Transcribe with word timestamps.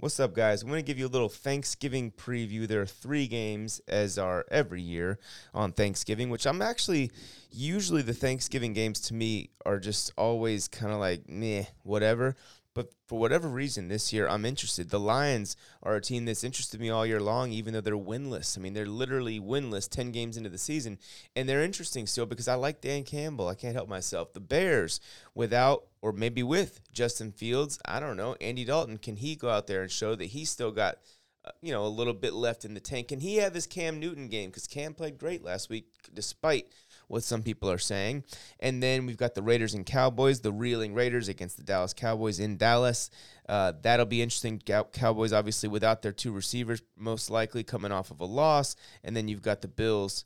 What's 0.00 0.20
up, 0.20 0.32
guys? 0.32 0.62
I'm 0.62 0.68
going 0.68 0.78
to 0.78 0.86
give 0.86 1.00
you 1.00 1.08
a 1.08 1.08
little 1.08 1.28
Thanksgiving 1.28 2.12
preview. 2.12 2.68
There 2.68 2.80
are 2.80 2.86
three 2.86 3.26
games, 3.26 3.80
as 3.88 4.16
are 4.16 4.46
every 4.48 4.80
year 4.80 5.18
on 5.52 5.72
Thanksgiving, 5.72 6.30
which 6.30 6.46
I'm 6.46 6.62
actually 6.62 7.10
usually 7.50 8.02
the 8.02 8.14
Thanksgiving 8.14 8.74
games 8.74 9.00
to 9.08 9.14
me 9.14 9.50
are 9.66 9.80
just 9.80 10.12
always 10.16 10.68
kind 10.68 10.92
of 10.92 11.00
like 11.00 11.28
meh, 11.28 11.64
whatever. 11.82 12.36
But 12.78 12.92
for 13.08 13.18
whatever 13.18 13.48
reason, 13.48 13.88
this 13.88 14.12
year 14.12 14.28
I'm 14.28 14.44
interested. 14.44 14.88
The 14.88 15.00
Lions 15.00 15.56
are 15.82 15.96
a 15.96 16.00
team 16.00 16.26
that's 16.26 16.44
interested 16.44 16.80
me 16.80 16.90
all 16.90 17.04
year 17.04 17.18
long, 17.18 17.50
even 17.50 17.74
though 17.74 17.80
they're 17.80 17.96
winless. 17.96 18.56
I 18.56 18.60
mean, 18.60 18.72
they're 18.72 18.86
literally 18.86 19.40
winless 19.40 19.90
10 19.90 20.12
games 20.12 20.36
into 20.36 20.48
the 20.48 20.58
season. 20.58 21.00
And 21.34 21.48
they're 21.48 21.64
interesting 21.64 22.06
still 22.06 22.24
because 22.24 22.46
I 22.46 22.54
like 22.54 22.80
Dan 22.80 23.02
Campbell. 23.02 23.48
I 23.48 23.56
can't 23.56 23.74
help 23.74 23.88
myself. 23.88 24.32
The 24.32 24.38
Bears, 24.38 25.00
without 25.34 25.86
or 26.02 26.12
maybe 26.12 26.44
with 26.44 26.80
Justin 26.92 27.32
Fields, 27.32 27.80
I 27.84 27.98
don't 27.98 28.16
know, 28.16 28.36
Andy 28.40 28.64
Dalton, 28.64 28.98
can 28.98 29.16
he 29.16 29.34
go 29.34 29.50
out 29.50 29.66
there 29.66 29.82
and 29.82 29.90
show 29.90 30.14
that 30.14 30.26
he's 30.26 30.48
still 30.48 30.70
got 30.70 30.98
you 31.60 31.72
know, 31.72 31.84
a 31.84 31.88
little 31.88 32.12
bit 32.12 32.32
left 32.32 32.64
in 32.64 32.74
the 32.74 32.80
tank. 32.80 33.08
Can 33.08 33.20
he 33.20 33.36
have 33.36 33.54
his 33.54 33.66
Cam 33.66 33.98
Newton 34.00 34.28
game? 34.28 34.50
Because 34.50 34.66
Cam 34.66 34.94
played 34.94 35.18
great 35.18 35.44
last 35.44 35.68
week, 35.68 35.86
despite 36.12 36.72
what 37.08 37.22
some 37.22 37.42
people 37.42 37.70
are 37.70 37.78
saying. 37.78 38.24
And 38.60 38.82
then 38.82 39.06
we've 39.06 39.16
got 39.16 39.34
the 39.34 39.42
Raiders 39.42 39.74
and 39.74 39.84
Cowboys, 39.84 40.40
the 40.40 40.52
reeling 40.52 40.94
Raiders 40.94 41.28
against 41.28 41.56
the 41.56 41.62
Dallas 41.62 41.94
Cowboys 41.94 42.38
in 42.38 42.56
Dallas. 42.56 43.10
Uh, 43.48 43.72
that'll 43.82 44.06
be 44.06 44.22
interesting. 44.22 44.60
Cowboys, 44.92 45.32
obviously, 45.32 45.68
without 45.68 46.02
their 46.02 46.12
two 46.12 46.32
receivers, 46.32 46.82
most 46.96 47.30
likely 47.30 47.64
coming 47.64 47.92
off 47.92 48.10
of 48.10 48.20
a 48.20 48.26
loss. 48.26 48.76
And 49.02 49.16
then 49.16 49.28
you've 49.28 49.42
got 49.42 49.62
the 49.62 49.68
Bills, 49.68 50.24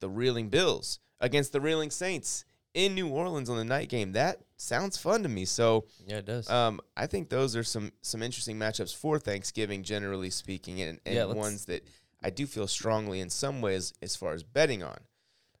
the 0.00 0.08
reeling 0.08 0.48
Bills 0.48 1.00
against 1.20 1.52
the 1.52 1.60
reeling 1.60 1.90
Saints 1.90 2.44
in 2.74 2.94
New 2.94 3.08
Orleans 3.08 3.50
on 3.50 3.56
the 3.56 3.64
night 3.64 3.88
game. 3.88 4.12
That 4.12 4.40
sounds 4.60 4.96
fun 4.96 5.22
to 5.22 5.28
me. 5.28 5.44
So 5.44 5.86
yeah, 6.06 6.18
it 6.18 6.26
does. 6.26 6.48
Um, 6.50 6.80
I 6.96 7.06
think 7.06 7.28
those 7.28 7.56
are 7.56 7.64
some 7.64 7.92
some 8.02 8.22
interesting 8.22 8.58
matchups 8.58 8.94
for 8.94 9.18
Thanksgiving, 9.18 9.82
generally 9.82 10.30
speaking, 10.30 10.80
and, 10.82 11.00
and 11.06 11.14
yeah, 11.14 11.24
ones 11.24 11.64
that 11.66 11.84
I 12.22 12.30
do 12.30 12.46
feel 12.46 12.66
strongly 12.66 13.20
in 13.20 13.30
some 13.30 13.60
ways 13.60 13.94
as 14.02 14.16
far 14.16 14.32
as 14.34 14.42
betting 14.42 14.82
on. 14.82 14.98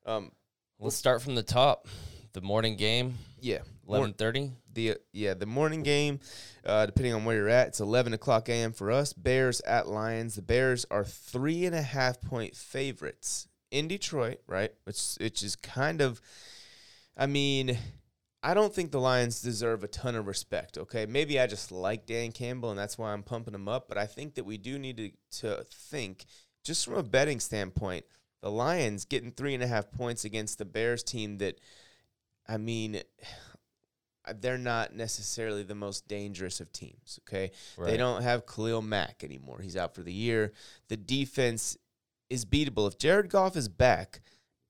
Um, 0.06 0.32
Let's 0.78 0.96
start 0.96 1.20
from 1.20 1.34
the 1.34 1.42
top. 1.42 1.88
The 2.32 2.40
morning 2.40 2.76
game. 2.76 3.14
Yeah, 3.40 3.58
eleven 3.88 4.12
thirty. 4.12 4.52
The 4.72 4.98
yeah 5.12 5.34
the 5.34 5.46
morning 5.46 5.82
game, 5.82 6.20
uh, 6.64 6.86
depending 6.86 7.12
on 7.12 7.24
where 7.24 7.34
you're 7.36 7.48
at, 7.48 7.68
it's 7.68 7.80
eleven 7.80 8.14
o'clock 8.14 8.48
a.m. 8.48 8.72
for 8.72 8.92
us. 8.92 9.12
Bears 9.12 9.60
at 9.62 9.88
Lions. 9.88 10.36
The 10.36 10.42
Bears 10.42 10.86
are 10.90 11.04
three 11.04 11.66
and 11.66 11.74
a 11.74 11.82
half 11.82 12.20
point 12.20 12.54
favorites 12.54 13.48
in 13.72 13.88
Detroit, 13.88 14.38
right? 14.46 14.72
Which 14.84 15.16
which 15.20 15.42
is 15.42 15.56
kind 15.56 16.00
of, 16.00 16.20
I 17.16 17.26
mean, 17.26 17.76
I 18.42 18.54
don't 18.54 18.72
think 18.74 18.90
the 18.90 19.00
Lions 19.00 19.42
deserve 19.42 19.84
a 19.84 19.88
ton 19.88 20.14
of 20.14 20.26
respect. 20.26 20.78
Okay, 20.78 21.06
maybe 21.06 21.38
I 21.38 21.46
just 21.46 21.70
like 21.70 22.06
Dan 22.06 22.32
Campbell 22.32 22.70
and 22.70 22.78
that's 22.78 22.96
why 22.96 23.12
I'm 23.12 23.22
pumping 23.22 23.54
him 23.54 23.68
up. 23.68 23.88
But 23.88 23.98
I 23.98 24.06
think 24.06 24.34
that 24.34 24.44
we 24.44 24.56
do 24.56 24.78
need 24.78 24.96
to 24.96 25.10
to 25.40 25.64
think 25.70 26.24
just 26.64 26.84
from 26.84 26.94
a 26.94 27.02
betting 27.02 27.40
standpoint 27.40 28.04
the 28.40 28.50
Lions 28.50 29.04
getting 29.04 29.32
three 29.32 29.54
and 29.54 29.62
a 29.62 29.66
half 29.66 29.90
points 29.90 30.24
against 30.24 30.58
the 30.58 30.64
Bears 30.64 31.02
team 31.02 31.38
that, 31.38 31.60
I 32.48 32.56
mean, 32.56 33.02
they're 34.40 34.58
not 34.58 34.94
necessarily 34.94 35.62
the 35.62 35.74
most 35.74 36.06
dangerous 36.06 36.60
of 36.60 36.72
teams. 36.72 37.18
Okay, 37.28 37.50
right. 37.76 37.90
they 37.90 37.96
don't 37.96 38.22
have 38.22 38.46
Khalil 38.46 38.82
Mack 38.82 39.24
anymore. 39.24 39.60
He's 39.60 39.76
out 39.76 39.94
for 39.94 40.02
the 40.02 40.12
year. 40.12 40.52
The 40.88 40.96
defense 40.96 41.76
is 42.28 42.44
beatable. 42.44 42.86
If 42.86 42.98
Jared 42.98 43.30
Goff 43.30 43.56
is 43.56 43.68
back, 43.68 44.20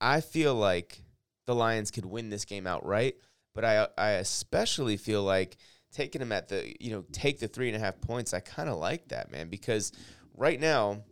I 0.01 0.21
feel 0.21 0.55
like 0.55 1.03
the 1.47 1.55
Lions 1.55 1.91
could 1.91 2.07
win 2.07 2.31
this 2.31 2.45
game 2.45 2.67
outright. 2.67 3.17
But 3.61 3.65
I 3.99 4.03
I 4.03 4.11
especially 4.13 4.97
feel 4.97 5.23
like 5.23 5.59
taking 5.93 6.21
them 6.21 6.33
at 6.33 6.49
the 6.49 6.75
you 6.81 6.93
know 6.93 7.05
take 7.13 7.41
the 7.41 7.49
three 7.49 7.69
and 7.69 7.77
a 7.77 7.81
half 7.81 8.01
points. 8.01 8.33
I 8.33 8.41
kind 8.41 8.71
of 8.71 8.79
like 8.79 9.09
that 9.09 9.31
man 9.31 9.49
because 9.49 9.93
right 10.35 10.59
now 10.59 11.03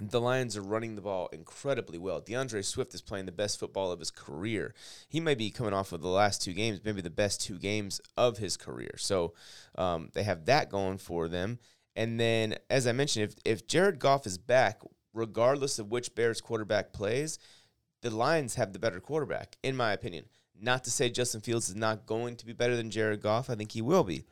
the 0.00 0.20
Lions 0.20 0.56
are 0.56 0.62
running 0.62 0.94
the 0.94 1.02
ball 1.02 1.28
incredibly 1.30 1.98
well. 1.98 2.20
D'Andre 2.20 2.62
Swift 2.62 2.94
is 2.94 3.02
playing 3.02 3.26
the 3.26 3.32
best 3.32 3.58
football 3.58 3.92
of 3.92 3.98
his 3.98 4.10
career. 4.10 4.74
He 5.08 5.20
might 5.20 5.36
be 5.36 5.50
coming 5.50 5.74
off 5.74 5.92
of 5.92 6.00
the 6.00 6.08
last 6.08 6.40
two 6.40 6.54
games, 6.54 6.80
maybe 6.84 7.02
the 7.02 7.10
best 7.10 7.42
two 7.42 7.58
games 7.58 8.00
of 8.16 8.38
his 8.38 8.56
career. 8.56 8.94
So 8.96 9.34
um, 9.76 10.08
they 10.14 10.22
have 10.22 10.46
that 10.46 10.70
going 10.70 10.98
for 10.98 11.28
them. 11.28 11.58
And 11.96 12.18
then, 12.18 12.54
as 12.70 12.86
I 12.86 12.92
mentioned, 12.92 13.24
if, 13.24 13.34
if 13.44 13.66
Jared 13.66 13.98
Goff 13.98 14.24
is 14.24 14.38
back, 14.38 14.80
regardless 15.12 15.80
of 15.80 15.90
which 15.90 16.14
Bears 16.14 16.40
quarterback 16.40 16.92
plays, 16.92 17.38
the 18.02 18.10
Lions 18.10 18.54
have 18.54 18.72
the 18.72 18.78
better 18.78 19.00
quarterback, 19.00 19.56
in 19.64 19.76
my 19.76 19.92
opinion. 19.92 20.26
Not 20.60 20.84
to 20.84 20.90
say 20.90 21.08
Justin 21.08 21.40
Fields 21.40 21.68
is 21.68 21.76
not 21.76 22.06
going 22.06 22.36
to 22.36 22.46
be 22.46 22.52
better 22.52 22.76
than 22.76 22.90
Jared 22.90 23.22
Goff. 23.22 23.50
I 23.50 23.54
think 23.54 23.72
he 23.72 23.82
will 23.82 24.04
be. 24.04 24.24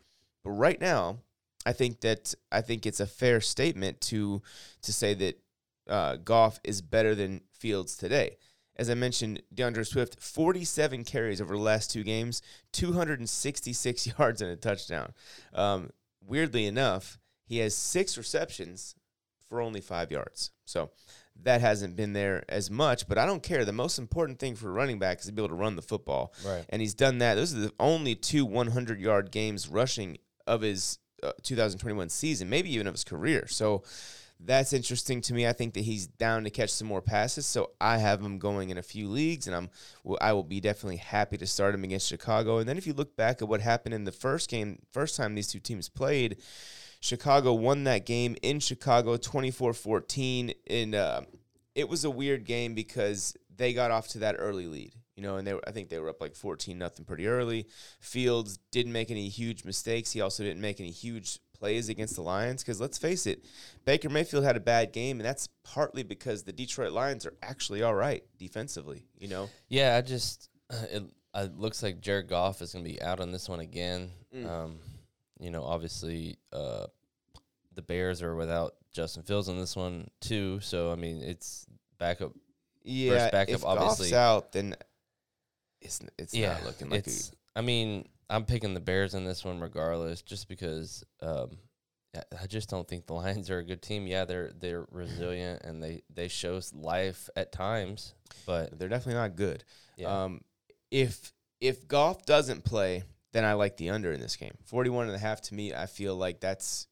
But 0.43 0.51
right 0.51 0.81
now, 0.81 1.19
I 1.65 1.73
think 1.73 2.01
that 2.01 2.35
I 2.53 2.61
think 2.61 2.87
it's 2.87 3.01
a 3.01 3.07
fair 3.07 3.41
statement 3.41 4.01
to 4.03 4.43
to 4.83 4.93
say 4.93 5.15
that 5.15 5.41
uh, 5.89 6.17
Goff 6.17 6.61
is 6.65 6.81
better 6.81 7.15
than 7.15 7.43
Fields 7.53 7.97
today. 7.97 8.37
As 8.77 8.91
I 8.91 8.95
mentioned, 8.95 9.43
D'Andre 9.55 9.85
Swift, 9.85 10.21
47 10.21 11.05
carries 11.05 11.41
over 11.41 11.57
the 11.57 11.63
last 11.63 11.91
two 11.91 12.05
games, 12.05 12.43
266 12.73 14.07
yards 14.19 14.43
and 14.43 14.51
a 14.51 14.57
touchdown. 14.57 15.15
Um, 15.55 15.91
weirdly 16.21 16.67
enough, 16.67 17.19
he 17.47 17.59
has 17.59 17.75
six 17.75 18.19
receptions 18.19 18.95
for 19.49 19.61
only 19.61 19.81
five 19.81 20.11
yards. 20.11 20.51
So 20.67 20.91
that 21.43 21.61
hasn't 21.61 21.97
been 21.97 22.13
there 22.13 22.45
as 22.49 22.71
much, 22.71 23.07
but 23.09 23.19
I 23.19 23.27
don't 23.27 23.43
care. 23.43 23.65
The 23.65 23.73
most 23.73 23.99
important 23.99 24.39
thing 24.39 24.57
for 24.57 24.69
a 24.69 24.73
running 24.73 24.99
back 24.99 25.21
is 25.21 25.27
to 25.27 25.33
be 25.33 25.41
able 25.41 25.51
to 25.51 25.55
run 25.55 25.77
the 25.77 25.83
football. 25.83 26.33
Right. 26.45 26.65
And 26.69 26.83
he's 26.83 26.95
done 26.95 27.19
that. 27.19 27.35
Those 27.35 27.55
are 27.55 27.59
the 27.59 27.73
only 27.79 28.15
two 28.15 28.45
100 28.45 29.01
yard 29.01 29.31
games 29.31 29.69
rushing 29.69 30.19
of 30.47 30.63
his 30.63 30.99
uh, 31.23 31.33
2021 31.43 32.09
season, 32.09 32.49
maybe 32.49 32.73
even 32.75 32.87
of 32.87 32.95
his 32.95 33.05
career. 33.05 33.47
So 33.47 33.85
that's 34.39 34.73
interesting 34.73 35.21
to 35.23 35.35
me. 35.35 35.47
I 35.47 35.53
think 35.53 35.75
that 35.75 35.81
he's 35.81 36.07
down 36.07 36.45
to 36.45 36.51
catch 36.51 36.71
some 36.71 36.87
more 36.87 37.01
passes, 37.01 37.47
so 37.47 37.71
I 37.81 37.99
have 37.99 38.21
him 38.21 38.39
going 38.39 38.71
in 38.71 38.79
a 38.79 38.83
few 38.83 39.09
leagues, 39.09 39.47
and 39.47 39.57
I'm 39.57 39.71
I 40.21 40.33
will 40.35 40.45
be 40.45 40.61
definitely 40.61 40.99
happy 40.99 41.39
to 41.39 41.47
start 41.47 41.75
him 41.75 41.85
against 41.85 42.09
Chicago. 42.09 42.59
And 42.59 42.69
then 42.69 42.77
if 42.77 42.87
you 42.87 42.93
look 42.93 43.17
back 43.17 43.41
at 43.41 43.49
what 43.49 43.61
happened 43.61 43.95
in 43.95 44.05
the 44.05 44.13
first 44.13 44.51
game, 44.51 44.81
first 44.93 45.17
time 45.17 45.35
these 45.35 45.49
two 45.49 45.61
teams 45.61 45.89
played, 45.89 46.37
Chicago 47.07 47.53
won 47.53 47.85
that 47.85 48.05
game 48.05 48.37
in 48.43 48.61
Chicago 48.61 49.17
24-14 49.17 50.55
and 50.69 50.95
uh, 50.95 51.21
it 51.75 51.89
was 51.89 52.05
a 52.05 52.11
weird 52.11 52.45
game 52.45 52.75
because 52.75 53.37
they 53.55 53.73
got 53.73 53.91
off 53.91 54.09
to 54.09 54.19
that 54.19 54.37
early 54.39 54.67
lead 54.67 54.93
you 55.17 55.23
know, 55.23 55.39
and 55.39 55.47
they 55.47 55.55
were, 55.55 55.63
I 55.67 55.71
think 55.71 55.89
they 55.89 55.99
were 55.99 56.11
up 56.11 56.21
like 56.21 56.37
14 56.37 56.77
nothing 56.77 57.05
pretty 57.05 57.27
early. 57.27 57.67
Fields 58.01 58.59
didn't 58.71 58.93
make 58.93 59.11
any 59.11 59.29
huge 59.29 59.65
mistakes. 59.65 60.13
He 60.13 60.21
also 60.21 60.43
didn't 60.43 60.61
make 60.61 60.79
any 60.79 60.91
huge 60.91 61.39
plays 61.59 61.89
against 61.89 62.17
the 62.17 62.23
Lions 62.23 62.63
because 62.63 62.81
let's 62.81 62.99
face 62.99 63.27
it, 63.27 63.45
Baker 63.87 64.11
Mayfield 64.11 64.45
had 64.45 64.57
a 64.57 64.61
bad 64.61 64.93
game, 64.93 65.19
and 65.19 65.27
that's 65.27 65.49
partly 65.65 66.03
because 66.03 66.43
the 66.43 66.53
Detroit 66.53 66.93
Lions 66.93 67.25
are 67.25 67.33
actually 67.43 67.83
all 67.83 67.95
right 67.95 68.23
defensively. 68.39 69.07
You 69.19 69.29
know. 69.29 69.49
Yeah, 69.69 69.97
I 69.97 70.03
just 70.03 70.51
it, 70.71 71.03
it 71.35 71.59
looks 71.59 71.83
like 71.83 72.01
Jared 72.01 72.29
Goff 72.29 72.61
is 72.61 72.75
going 72.75 72.85
to 72.85 72.91
be 72.91 73.01
out 73.01 73.21
on 73.21 73.33
this 73.33 73.49
one 73.49 73.61
again. 73.61 74.11
Mm. 74.35 74.47
Um, 74.47 74.79
you 75.41 75.51
know, 75.51 75.65
obviously, 75.65 76.37
uh, 76.53 76.87
the 77.77 77.83
Bears 77.83 78.23
are 78.23 78.35
without 78.35 78.75
Justin 78.93 79.23
Fields 79.23 79.49
on 79.49 79.59
this 79.59 79.77
one 79.77 80.11
too. 80.21 80.59
So 80.61 80.91
I 80.91 80.97
mean, 80.97 81.23
it's 81.23 81.67
backup. 81.99 82.33
Yeah, 82.83 83.31
backup. 83.31 83.55
If 83.55 83.65
obviously, 83.65 84.11
Goff's 84.11 84.13
out, 84.13 84.53
then 84.53 84.75
it's 85.81 86.01
it's 86.19 86.35
yeah, 86.35 86.55
not 86.55 86.65
looking 86.65 86.91
like. 86.91 87.07
It's, 87.07 87.31
a, 87.31 87.59
I 87.59 87.63
mean, 87.63 88.09
I'm 88.29 88.45
picking 88.45 88.75
the 88.75 88.81
Bears 88.81 89.15
in 89.15 89.25
this 89.25 89.45
one 89.45 89.61
regardless, 89.61 90.23
just 90.23 90.49
because 90.49 91.05
um, 91.23 91.59
I 92.41 92.47
just 92.47 92.69
don't 92.69 92.87
think 92.87 93.07
the 93.07 93.15
Lions 93.15 93.51
are 93.51 93.59
a 93.59 93.65
good 93.65 93.83
team. 93.83 94.07
Yeah, 94.07 94.25
they're 94.25 94.53
they're 94.59 94.87
resilient 94.91 95.63
and 95.63 95.83
they 95.83 96.03
they 96.13 96.29
show 96.29 96.61
life 96.75 97.29
at 97.37 97.53
times, 97.53 98.15
but 98.47 98.79
they're 98.79 98.89
definitely 98.89 99.21
not 99.21 99.37
good. 99.37 99.65
Yeah. 99.97 100.25
Um, 100.25 100.41
if 100.91 101.33
if 101.61 101.87
Goff 101.89 102.27
doesn't 102.27 102.65
play, 102.65 103.03
then 103.33 103.45
I 103.45 103.55
like 103.55 103.77
the 103.77 103.91
under 103.91 104.13
in 104.13 104.21
this 104.21 104.37
game. 104.37 104.55
41 104.65 105.07
and 105.07 105.17
a 105.17 105.19
half 105.19 105.41
to 105.43 105.55
me, 105.55 105.75
I 105.75 105.87
feel 105.87 106.17
like 106.17 106.41
that's 106.41 106.87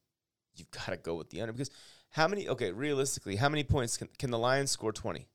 you've 0.57 0.71
got 0.71 0.87
to 0.87 0.97
go 0.97 1.15
with 1.15 1.31
the 1.31 1.41
under 1.41 1.53
because 1.53 1.71
how 2.11 2.29
many 2.29 2.49
okay, 2.49 2.73
realistically, 2.73 3.37
how 3.37 3.49
many 3.49 3.65
points 3.65 3.97
can, 3.97 4.09
can 4.19 4.31
the 4.31 4.39
Lions 4.39 4.71
score 4.71 4.93
20? 4.93 5.27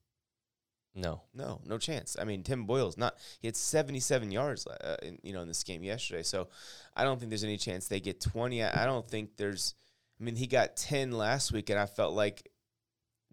No, 0.96 1.22
no, 1.34 1.62
no 1.66 1.78
chance. 1.78 2.18
I 2.20 2.24
mean, 2.24 2.44
Tim 2.44 2.66
Boyle's 2.66 2.98
not. 2.98 3.16
He 3.40 3.48
had 3.48 3.56
77 3.56 4.32
yards, 4.32 4.66
uh, 4.66 4.98
in, 5.04 5.20
you 5.22 5.34
know, 5.34 5.42
in 5.42 5.48
this 5.48 5.64
game 5.64 5.84
yesterday. 5.84 6.24
So 6.24 6.50
I 6.96 7.04
don't 7.04 7.20
think 7.20 7.30
there's 7.30 7.44
any 7.44 7.58
chance 7.58 7.88
they 7.88 8.00
get 8.00 8.20
20. 8.20 8.64
I, 8.64 8.84
I 8.84 8.86
don't 8.86 9.08
think 9.08 9.38
there's. 9.38 9.76
I 10.20 10.24
mean, 10.24 10.36
he 10.36 10.48
got 10.48 10.76
10 10.76 11.12
last 11.12 11.54
week, 11.54 11.70
and 11.70 11.80
I 11.80 11.86
felt 11.86 12.14
like 12.14 12.50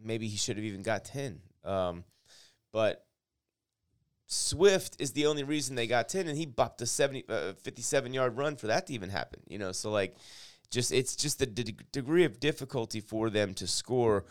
maybe 0.00 0.28
he 0.28 0.36
should 0.36 0.56
have 0.56 0.64
even 0.64 0.82
got 0.82 1.04
10. 1.04 1.40
Um, 1.64 2.04
but 2.72 3.04
Swift 4.26 5.00
is 5.00 5.12
the 5.12 5.26
only 5.26 5.42
reason 5.42 5.74
they 5.74 5.86
got 5.86 6.08
10, 6.08 6.28
and 6.28 6.36
he 6.36 6.46
bopped 6.46 6.80
a 6.82 6.86
70, 6.86 7.24
uh, 7.28 7.52
57 7.62 8.12
yard 8.12 8.36
run 8.36 8.56
for 8.56 8.68
that 8.68 8.86
to 8.88 8.92
even 8.92 9.10
happen. 9.10 9.40
You 9.48 9.58
know, 9.58 9.72
so 9.72 9.90
like, 9.90 10.16
just 10.70 10.92
it's 10.92 11.16
just 11.16 11.38
the 11.38 11.46
d- 11.46 11.76
degree 11.92 12.24
of 12.24 12.40
difficulty 12.40 13.00
for 13.00 13.30
them 13.30 13.54
to 13.54 13.66
score 13.66 14.24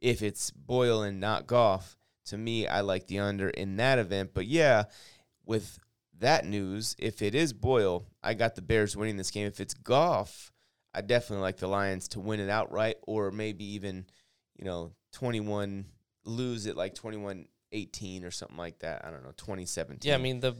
if 0.00 0.20
it's 0.20 0.50
Boyle 0.50 1.02
and 1.02 1.20
not 1.20 1.46
Goff 1.46 1.96
to 2.26 2.36
me, 2.36 2.66
I 2.66 2.80
like 2.80 3.06
the 3.06 3.20
under 3.20 3.48
in 3.48 3.76
that 3.76 3.98
event. 3.98 4.30
But 4.34 4.46
yeah, 4.46 4.84
with 5.46 5.78
that 6.18 6.44
news, 6.44 6.94
if 6.98 7.22
it 7.22 7.34
is 7.34 7.52
Boyle, 7.52 8.06
I 8.22 8.34
got 8.34 8.54
the 8.54 8.62
Bears 8.62 8.96
winning 8.96 9.16
this 9.16 9.30
game. 9.30 9.46
If 9.46 9.60
it's 9.60 9.74
Goff, 9.74 10.52
I 10.94 11.00
definitely 11.00 11.42
like 11.42 11.56
the 11.58 11.68
Lions 11.68 12.08
to 12.08 12.20
win 12.20 12.40
it 12.40 12.50
outright, 12.50 12.96
or 13.06 13.30
maybe 13.30 13.64
even, 13.74 14.06
you 14.56 14.64
know, 14.64 14.92
twenty 15.12 15.40
one 15.40 15.86
lose 16.24 16.66
it 16.66 16.76
like 16.76 16.94
21-18 16.94 18.24
or 18.24 18.30
something 18.30 18.56
like 18.56 18.78
that. 18.78 19.04
I 19.04 19.10
don't 19.10 19.24
know, 19.24 19.32
2017. 19.36 20.08
Yeah, 20.08 20.14
I 20.14 20.18
mean 20.18 20.38
the 20.38 20.54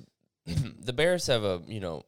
the 0.46 0.92
Bears 0.92 1.26
have 1.28 1.44
a 1.44 1.60
you 1.66 1.80
know 1.80 2.02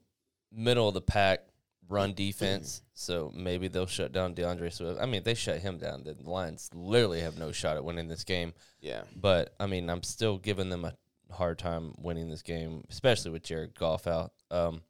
middle 0.53 0.89
of 0.89 0.95
the 0.95 1.01
pack 1.01 1.41
run 1.89 2.15
defense, 2.15 2.83
so 2.95 3.31
maybe 3.35 3.69
they'll 3.69 3.87
shut 3.87 4.13
down 4.13 4.35
D'Andre 4.35 4.71
Swift. 4.71 5.01
I 5.01 5.07
mean, 5.07 5.17
if 5.17 5.25
they 5.25 5.35
shut 5.35 5.59
him 5.59 5.79
down, 5.79 6.05
the 6.05 6.17
Lions 6.29 6.71
literally 6.75 7.21
have 7.21 7.39
no 7.39 7.53
shot 7.53 7.77
at 7.77 7.85
winning 7.85 8.09
this 8.09 8.25
game. 8.25 8.53
yeah. 8.81 9.03
But 9.17 9.55
I 9.61 9.67
mean, 9.67 9.91
I'm 9.91 10.03
still 10.03 10.39
giving 10.39 10.71
them 10.71 10.85
a 10.85 10.95
hard 11.33 11.59
time 11.59 11.95
winning 11.99 12.31
this 12.31 12.43
game, 12.43 12.85
especially 12.91 13.31
with 13.31 13.43
Jared 13.43 13.75
Goff 13.79 14.07
out. 14.07 14.33
Um, 14.51 14.83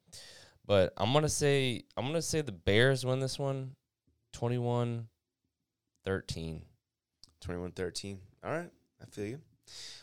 but 0.67 0.93
I'm 0.97 1.13
gonna 1.13 1.29
say 1.29 1.85
I'm 1.97 2.07
gonna 2.07 2.23
say 2.23 2.41
the 2.41 2.53
Bears 2.53 3.05
win 3.05 3.21
this 3.21 3.39
one, 3.39 3.77
21 4.33 5.09
13. 6.05 6.63
21-13. 7.47 8.19
All 8.45 8.51
right, 8.51 8.71
I 9.03 9.07
feel 9.07 9.27
you. 9.27 9.41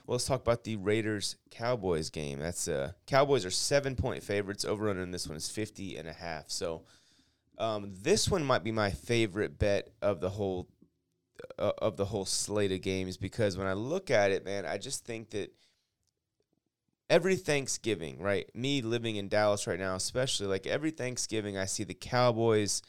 Well, 0.05 0.15
let's 0.15 0.25
talk 0.25 0.41
about 0.41 0.63
the 0.63 0.75
Raiders 0.77 1.35
Cowboys 1.49 2.09
game. 2.09 2.39
That's 2.39 2.67
uh 2.67 2.91
Cowboys 3.05 3.45
are 3.45 3.51
7 3.51 3.95
point 3.95 4.23
favorites. 4.23 4.65
Over 4.65 4.89
under 4.89 5.03
in 5.03 5.11
this 5.11 5.27
one 5.27 5.37
is 5.37 5.49
50 5.49 5.97
and 5.97 6.07
a 6.07 6.13
half. 6.13 6.49
So, 6.49 6.83
um 7.57 7.93
this 8.01 8.29
one 8.29 8.43
might 8.43 8.63
be 8.63 8.71
my 8.71 8.91
favorite 8.91 9.59
bet 9.59 9.89
of 10.01 10.21
the 10.21 10.29
whole 10.29 10.67
uh, 11.57 11.71
of 11.79 11.97
the 11.97 12.05
whole 12.05 12.25
slate 12.25 12.71
of 12.71 12.81
games 12.81 13.17
because 13.17 13.57
when 13.57 13.67
I 13.67 13.73
look 13.73 14.11
at 14.11 14.31
it, 14.31 14.45
man, 14.45 14.65
I 14.65 14.77
just 14.77 15.05
think 15.05 15.31
that 15.31 15.53
every 17.09 17.35
Thanksgiving, 17.35 18.19
right? 18.19 18.49
Me 18.55 18.81
living 18.81 19.17
in 19.17 19.27
Dallas 19.27 19.67
right 19.67 19.79
now, 19.79 19.95
especially 19.95 20.47
like 20.47 20.65
every 20.65 20.91
Thanksgiving, 20.91 21.57
I 21.57 21.65
see 21.65 21.83
the 21.83 21.93
Cowboys. 21.93 22.81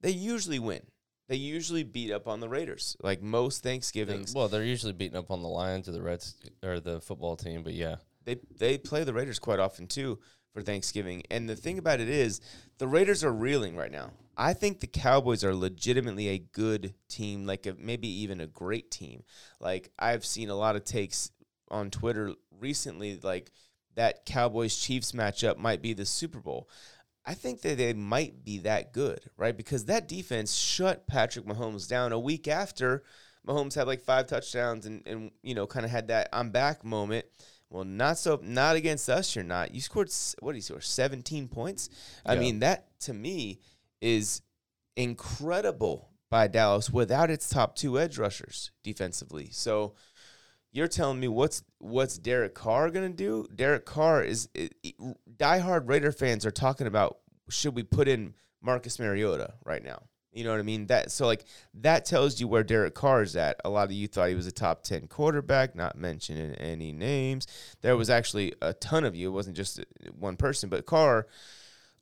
They 0.00 0.10
usually 0.10 0.58
win. 0.58 0.82
They 1.28 1.36
usually 1.36 1.82
beat 1.82 2.10
up 2.10 2.26
on 2.26 2.40
the 2.40 2.48
Raiders. 2.48 2.96
Like 3.02 3.22
most 3.22 3.62
Thanksgivings, 3.62 4.34
Well, 4.34 4.48
they're 4.48 4.64
usually 4.64 4.94
beating 4.94 5.16
up 5.16 5.30
on 5.30 5.42
the 5.42 5.48
Lions 5.48 5.88
or 5.88 5.92
the 5.92 6.02
Reds 6.02 6.34
or 6.62 6.80
the 6.80 7.00
football 7.00 7.36
team, 7.36 7.62
but 7.62 7.74
yeah. 7.74 7.96
they 8.24 8.36
they 8.56 8.78
play 8.78 9.04
the 9.04 9.12
Raiders 9.12 9.38
quite 9.38 9.58
often 9.58 9.86
too 9.86 10.18
for 10.54 10.62
Thanksgiving. 10.62 11.22
And 11.30 11.48
the 11.48 11.56
thing 11.56 11.78
about 11.78 12.00
it 12.00 12.08
is, 12.08 12.40
the 12.78 12.88
Raiders 12.88 13.22
are 13.22 13.32
reeling 13.32 13.76
right 13.76 13.92
now. 13.92 14.12
I 14.36 14.54
think 14.54 14.80
the 14.80 14.86
Cowboys 14.86 15.44
are 15.44 15.54
legitimately 15.54 16.28
a 16.28 16.38
good 16.38 16.94
team, 17.08 17.44
like 17.44 17.66
a, 17.66 17.74
maybe 17.78 18.08
even 18.22 18.40
a 18.40 18.46
great 18.46 18.90
team. 18.90 19.24
Like 19.60 19.90
I've 19.98 20.24
seen 20.24 20.48
a 20.48 20.54
lot 20.54 20.76
of 20.76 20.84
takes 20.84 21.30
on 21.70 21.90
Twitter 21.90 22.34
recently, 22.58 23.18
like 23.22 23.50
that 23.96 24.24
Cowboys 24.24 24.76
Chiefs 24.76 25.12
matchup 25.12 25.58
might 25.58 25.82
be 25.82 25.92
the 25.92 26.06
Super 26.06 26.38
Bowl. 26.38 26.68
I 27.28 27.34
think 27.34 27.60
that 27.60 27.76
they 27.76 27.92
might 27.92 28.42
be 28.42 28.58
that 28.60 28.94
good, 28.94 29.20
right? 29.36 29.54
Because 29.54 29.84
that 29.84 30.08
defense 30.08 30.54
shut 30.54 31.06
Patrick 31.06 31.44
Mahomes 31.44 31.86
down 31.86 32.12
a 32.12 32.18
week 32.18 32.48
after 32.48 33.02
Mahomes 33.46 33.74
had 33.74 33.86
like 33.86 34.00
five 34.00 34.26
touchdowns 34.26 34.86
and, 34.86 35.02
and 35.06 35.30
you 35.42 35.54
know, 35.54 35.66
kind 35.66 35.84
of 35.84 35.92
had 35.92 36.08
that 36.08 36.30
I'm 36.32 36.48
back 36.50 36.84
moment. 36.84 37.26
Well, 37.68 37.84
not 37.84 38.16
so, 38.16 38.40
not 38.42 38.76
against 38.76 39.10
us. 39.10 39.36
You're 39.36 39.44
not. 39.44 39.74
You 39.74 39.82
scored 39.82 40.10
what 40.40 40.52
do 40.52 40.56
you 40.56 40.62
score? 40.62 40.80
17 40.80 41.48
points. 41.48 41.90
I 42.24 42.32
Yeah. 42.32 42.40
mean, 42.40 42.60
that 42.60 42.98
to 43.00 43.12
me 43.12 43.60
is 44.00 44.40
incredible 44.96 46.08
by 46.30 46.46
Dallas 46.46 46.90
without 46.90 47.30
its 47.30 47.48
top 47.48 47.76
two 47.76 47.98
edge 47.98 48.16
rushers 48.16 48.70
defensively. 48.82 49.48
So 49.52 49.94
you're 50.78 50.88
telling 50.88 51.20
me 51.20 51.28
what's 51.28 51.62
what's 51.78 52.16
Derek 52.18 52.54
Carr 52.54 52.90
gonna 52.90 53.08
do? 53.08 53.46
Derek 53.54 53.84
Carr 53.84 54.22
is 54.22 54.48
i 54.56 54.70
i- 54.84 54.94
diehard 55.36 55.88
Raider 55.88 56.12
fans 56.12 56.46
are 56.46 56.50
talking 56.50 56.86
about 56.86 57.18
should 57.50 57.74
we 57.74 57.82
put 57.82 58.08
in 58.08 58.34
Marcus 58.62 58.98
Mariota 58.98 59.54
right 59.64 59.82
now? 59.82 60.02
You 60.32 60.44
know 60.44 60.50
what 60.50 60.60
I 60.60 60.64
mean? 60.64 60.86
That 60.86 61.10
so 61.10 61.26
like 61.26 61.44
that 61.74 62.04
tells 62.04 62.40
you 62.40 62.46
where 62.46 62.62
Derek 62.62 62.94
Carr 62.94 63.22
is 63.22 63.34
at. 63.34 63.60
A 63.64 63.68
lot 63.70 63.84
of 63.86 63.92
you 63.92 64.06
thought 64.06 64.28
he 64.28 64.34
was 64.34 64.46
a 64.46 64.52
top 64.52 64.82
ten 64.84 65.08
quarterback, 65.08 65.74
not 65.74 65.96
mentioning 65.98 66.54
any 66.54 66.92
names. 66.92 67.46
There 67.80 67.96
was 67.96 68.08
actually 68.10 68.54
a 68.62 68.72
ton 68.72 69.04
of 69.04 69.16
you. 69.16 69.28
It 69.28 69.32
wasn't 69.32 69.56
just 69.56 69.84
one 70.16 70.36
person, 70.36 70.68
but 70.68 70.86
Carr 70.86 71.26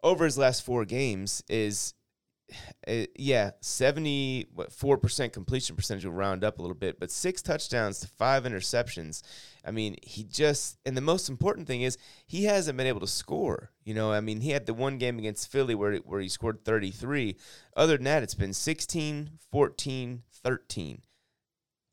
over 0.02 0.24
his 0.24 0.36
last 0.36 0.64
four 0.64 0.84
games 0.84 1.42
is 1.48 1.94
uh, 2.86 3.06
yeah, 3.16 3.50
seventy 3.60 4.46
four 4.70 4.98
percent 4.98 5.32
completion 5.32 5.76
percentage 5.76 6.04
will 6.04 6.12
round 6.12 6.44
up 6.44 6.58
a 6.58 6.62
little 6.62 6.76
bit, 6.76 6.98
but 7.00 7.10
six 7.10 7.42
touchdowns 7.42 8.00
to 8.00 8.08
five 8.08 8.44
interceptions. 8.44 9.22
I 9.64 9.70
mean, 9.70 9.96
he 10.02 10.24
just 10.24 10.78
and 10.86 10.96
the 10.96 11.00
most 11.00 11.28
important 11.28 11.66
thing 11.66 11.82
is 11.82 11.98
he 12.26 12.44
hasn't 12.44 12.76
been 12.76 12.86
able 12.86 13.00
to 13.00 13.06
score. 13.06 13.70
You 13.84 13.94
know, 13.94 14.12
I 14.12 14.20
mean, 14.20 14.40
he 14.40 14.50
had 14.50 14.66
the 14.66 14.74
one 14.74 14.98
game 14.98 15.18
against 15.18 15.50
Philly 15.50 15.74
where 15.74 15.96
where 15.98 16.20
he 16.20 16.28
scored 16.28 16.64
thirty 16.64 16.90
three. 16.90 17.36
Other 17.76 17.96
than 17.96 18.04
that, 18.04 18.22
it's 18.22 18.34
been 18.34 18.54
16, 18.54 19.30
14, 19.52 20.22
13. 20.42 21.02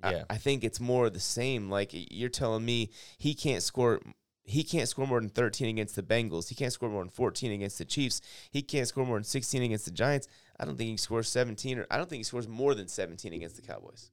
I- 0.02 0.12
Yeah. 0.12 0.24
I, 0.30 0.38
think 0.38 0.64
it's 0.64 0.80
more 0.80 1.08
of 1.08 1.14
the 1.14 1.20
same. 1.20 1.70
Like 1.70 1.90
you're 1.94 2.30
telling 2.30 2.64
me 2.64 2.92
he 3.18 3.34
can't 3.34 3.64
score 3.64 4.02
he 4.46 4.64
can't 4.64 4.90
score 4.90 5.08
more 5.08 5.20
than 5.20 5.30
13 5.30 5.70
against 5.70 5.96
the 5.96 6.04
Bengals. 6.04 6.50
He 6.50 6.56
can't 6.56 6.74
score 6.74 6.90
more 6.90 7.02
than 7.02 7.10
14 7.10 7.52
against 7.52 7.78
the 7.78 7.86
Chiefs. 7.86 8.22
He 8.52 8.62
can't 8.62 8.88
score 8.88 9.06
more 9.06 9.18
than 9.18 9.24
16 9.24 9.64
against 9.64 9.86
the 9.86 9.92
Giants. 9.92 10.28
I 10.60 10.66
don't 10.66 10.78
think 10.78 10.90
he 10.92 10.98
scores 10.98 11.28
17 11.30 11.80
or 11.80 11.88
I 11.90 11.98
don't 11.98 12.10
think 12.10 12.20
he 12.20 12.24
scores 12.24 12.48
more 12.48 12.76
than 12.76 12.88
17 12.88 13.34
against 13.34 13.56
the 13.56 13.62
Cowboys. 13.62 14.12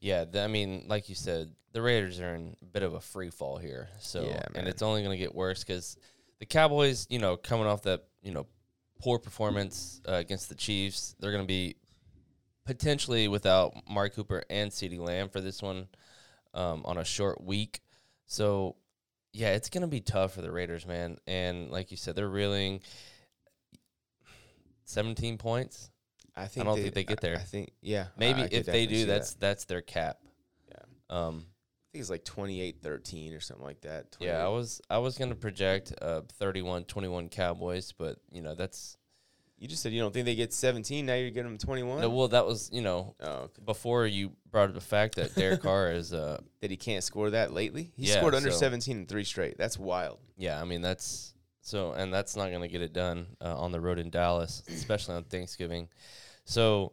Yeah, 0.00 0.24
th- 0.24 0.42
I 0.42 0.46
mean, 0.46 0.84
like 0.88 1.08
you 1.08 1.14
said, 1.14 1.52
the 1.72 1.82
Raiders 1.82 2.20
are 2.20 2.34
in 2.34 2.56
a 2.62 2.64
bit 2.64 2.82
of 2.82 2.94
a 2.94 3.00
free 3.00 3.30
fall 3.30 3.58
here. 3.58 3.88
So, 4.00 4.22
Yeah, 4.22 4.28
man. 4.32 4.46
and 4.54 4.68
it's 4.68 4.82
only 4.82 5.02
going 5.02 5.16
to 5.16 5.22
get 5.22 5.34
worse 5.34 5.62
because 5.62 5.96
the 6.38 6.46
Cowboys, 6.46 7.06
you 7.10 7.18
know, 7.18 7.36
coming 7.36 7.66
off 7.66 7.82
that, 7.82 8.04
you 8.22 8.32
know, 8.32 8.46
poor 9.00 9.18
performance 9.18 10.00
uh, 10.08 10.12
against 10.14 10.48
the 10.48 10.54
Chiefs, 10.54 11.14
they're 11.20 11.32
going 11.32 11.44
to 11.44 11.48
be 11.48 11.76
potentially 12.64 13.28
without 13.28 13.74
Amari 13.88 14.10
Cooper 14.10 14.42
and 14.50 14.70
CeeDee 14.70 14.98
Lamb 14.98 15.28
for 15.28 15.40
this 15.40 15.60
one 15.62 15.88
um, 16.54 16.82
on 16.84 16.98
a 16.98 17.04
short 17.04 17.42
week. 17.42 17.80
So, 18.26 18.76
yeah, 19.32 19.54
it's 19.54 19.68
going 19.68 19.82
to 19.82 19.88
be 19.88 20.00
tough 20.00 20.34
for 20.34 20.42
the 20.42 20.50
Raiders, 20.50 20.86
man. 20.86 21.18
And 21.26 21.70
like 21.70 21.90
you 21.90 21.96
said, 21.96 22.16
they're 22.16 22.28
reeling 22.28 22.80
17 24.90 25.38
points. 25.38 25.90
I 26.36 26.46
think 26.46 26.64
I 26.64 26.68
don't 26.68 26.78
think 26.80 26.94
they 26.94 27.04
get 27.04 27.20
there. 27.20 27.36
I, 27.36 27.40
I 27.40 27.44
think 27.44 27.70
yeah. 27.82 28.06
Maybe 28.16 28.42
I 28.42 28.48
if 28.50 28.66
they 28.66 28.86
do, 28.86 28.94
see 28.94 29.04
that. 29.04 29.12
that's 29.14 29.34
that's 29.34 29.64
their 29.64 29.82
cap. 29.82 30.18
Yeah. 30.68 30.76
Um, 31.08 31.46
I 31.46 31.86
think 31.92 32.02
it's 32.02 32.10
like 32.10 32.24
28-13 32.24 33.36
or 33.36 33.40
something 33.40 33.64
like 33.64 33.80
that. 33.80 34.16
Yeah, 34.20 34.44
I 34.44 34.48
was 34.48 34.80
I 34.88 34.98
was 34.98 35.18
gonna 35.18 35.34
project 35.34 35.92
uh 36.00 36.20
31-21 36.40 37.30
Cowboys, 37.30 37.92
but 37.92 38.18
you 38.30 38.42
know 38.42 38.54
that's 38.54 38.96
You 39.58 39.66
just 39.66 39.82
said 39.82 39.92
you 39.92 40.00
don't 40.00 40.12
think 40.14 40.24
they 40.24 40.36
get 40.36 40.52
17. 40.52 41.04
Now 41.04 41.14
you're 41.14 41.30
getting 41.30 41.50
them 41.50 41.58
21. 41.58 42.00
no, 42.00 42.08
well 42.10 42.28
that 42.28 42.46
was 42.46 42.70
you 42.72 42.80
know 42.80 43.16
oh, 43.20 43.28
okay. 43.32 43.62
before 43.64 44.06
you 44.06 44.32
brought 44.50 44.68
up 44.68 44.74
the 44.74 44.80
fact 44.80 45.16
that 45.16 45.34
Derek 45.34 45.62
Carr 45.66 45.90
is 45.92 46.12
uh 46.14 46.40
that 46.60 46.70
he 46.70 46.76
can't 46.76 47.02
score 47.02 47.30
that 47.30 47.52
lately. 47.52 47.90
He 47.96 48.06
Yeah, 48.06 48.18
scored 48.18 48.34
under 48.36 48.52
so- 48.52 48.58
17 48.58 48.96
in 48.98 49.06
three 49.06 49.24
straight. 49.24 49.58
That's 49.58 49.76
wild. 49.78 50.20
yeah 50.38 50.60
I 50.60 50.64
mean 50.64 50.80
that's 50.80 51.34
so 51.62 51.92
and 51.92 52.12
that's 52.12 52.36
not 52.36 52.50
gonna 52.50 52.68
get 52.68 52.82
it 52.82 52.92
done 52.92 53.26
uh, 53.40 53.56
on 53.56 53.72
the 53.72 53.80
road 53.80 53.98
in 53.98 54.10
Dallas, 54.10 54.62
especially 54.68 55.14
on 55.14 55.24
Thanksgiving. 55.24 55.88
So 56.44 56.92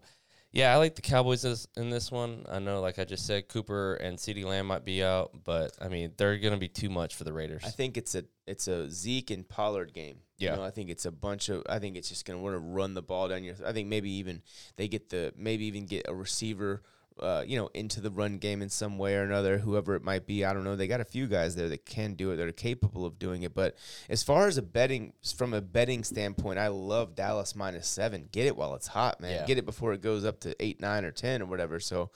yeah, 0.51 0.73
I 0.73 0.77
like 0.77 0.95
the 0.95 1.01
Cowboys 1.01 1.41
this, 1.41 1.67
in 1.75 1.89
this 1.89 2.11
one. 2.11 2.45
I 2.49 2.59
know, 2.59 2.79
like 2.81 2.99
I 2.99 3.05
just 3.05 3.25
said, 3.27 3.47
Cooper 3.49 3.95
and 3.95 4.17
CeeDee 4.17 4.45
Lamb 4.45 4.65
might 4.65 4.85
be 4.85 5.03
out, 5.03 5.31
but 5.43 5.71
I 5.79 5.87
mean 5.87 6.13
they're 6.17 6.37
gonna 6.37 6.57
be 6.57 6.69
too 6.69 6.89
much 6.89 7.15
for 7.15 7.23
the 7.23 7.33
Raiders. 7.33 7.63
I 7.65 7.69
think 7.69 7.97
it's 7.97 8.15
a 8.15 8.23
it's 8.45 8.67
a 8.67 8.89
Zeke 8.89 9.31
and 9.31 9.47
Pollard 9.47 9.93
game. 9.93 10.19
Yeah. 10.37 10.51
You 10.51 10.57
know, 10.57 10.63
I 10.63 10.71
think 10.71 10.89
it's 10.89 11.05
a 11.05 11.11
bunch 11.11 11.49
of 11.49 11.63
I 11.69 11.79
think 11.79 11.97
it's 11.97 12.09
just 12.09 12.25
gonna 12.25 12.39
want 12.39 12.55
to 12.55 12.59
run 12.59 12.93
the 12.93 13.01
ball 13.01 13.27
down 13.27 13.43
your 13.43 13.55
I 13.65 13.73
think 13.73 13.87
maybe 13.87 14.11
even 14.11 14.41
they 14.77 14.87
get 14.87 15.09
the 15.09 15.33
maybe 15.37 15.65
even 15.65 15.85
get 15.85 16.07
a 16.07 16.15
receiver 16.15 16.81
uh, 17.19 17.43
you 17.45 17.57
know, 17.57 17.69
into 17.73 18.01
the 18.01 18.09
run 18.11 18.37
game 18.37 18.61
in 18.61 18.69
some 18.69 18.97
way 18.97 19.15
or 19.15 19.23
another, 19.23 19.57
whoever 19.57 19.95
it 19.95 20.03
might 20.03 20.25
be. 20.25 20.45
I 20.45 20.53
don't 20.53 20.63
know. 20.63 20.75
They 20.75 20.87
got 20.87 21.01
a 21.01 21.05
few 21.05 21.27
guys 21.27 21.55
there 21.55 21.69
that 21.69 21.85
can 21.85 22.13
do 22.13 22.31
it, 22.31 22.37
that 22.37 22.47
are 22.47 22.51
capable 22.51 23.05
of 23.05 23.17
doing 23.19 23.43
it. 23.43 23.53
But 23.53 23.75
as 24.09 24.23
far 24.23 24.47
as 24.47 24.57
a 24.57 24.61
betting, 24.61 25.13
from 25.35 25.53
a 25.53 25.61
betting 25.61 26.03
standpoint, 26.03 26.59
I 26.59 26.67
love 26.67 27.15
Dallas 27.15 27.55
minus 27.55 27.87
seven. 27.87 28.29
Get 28.31 28.45
it 28.47 28.55
while 28.55 28.75
it's 28.75 28.87
hot, 28.87 29.19
man. 29.21 29.31
Yeah. 29.31 29.45
Get 29.45 29.57
it 29.57 29.65
before 29.65 29.93
it 29.93 30.01
goes 30.01 30.25
up 30.25 30.39
to 30.41 30.55
eight, 30.63 30.79
nine, 30.81 31.05
or 31.05 31.11
ten 31.11 31.41
or 31.41 31.45
whatever. 31.45 31.79
So 31.79 32.11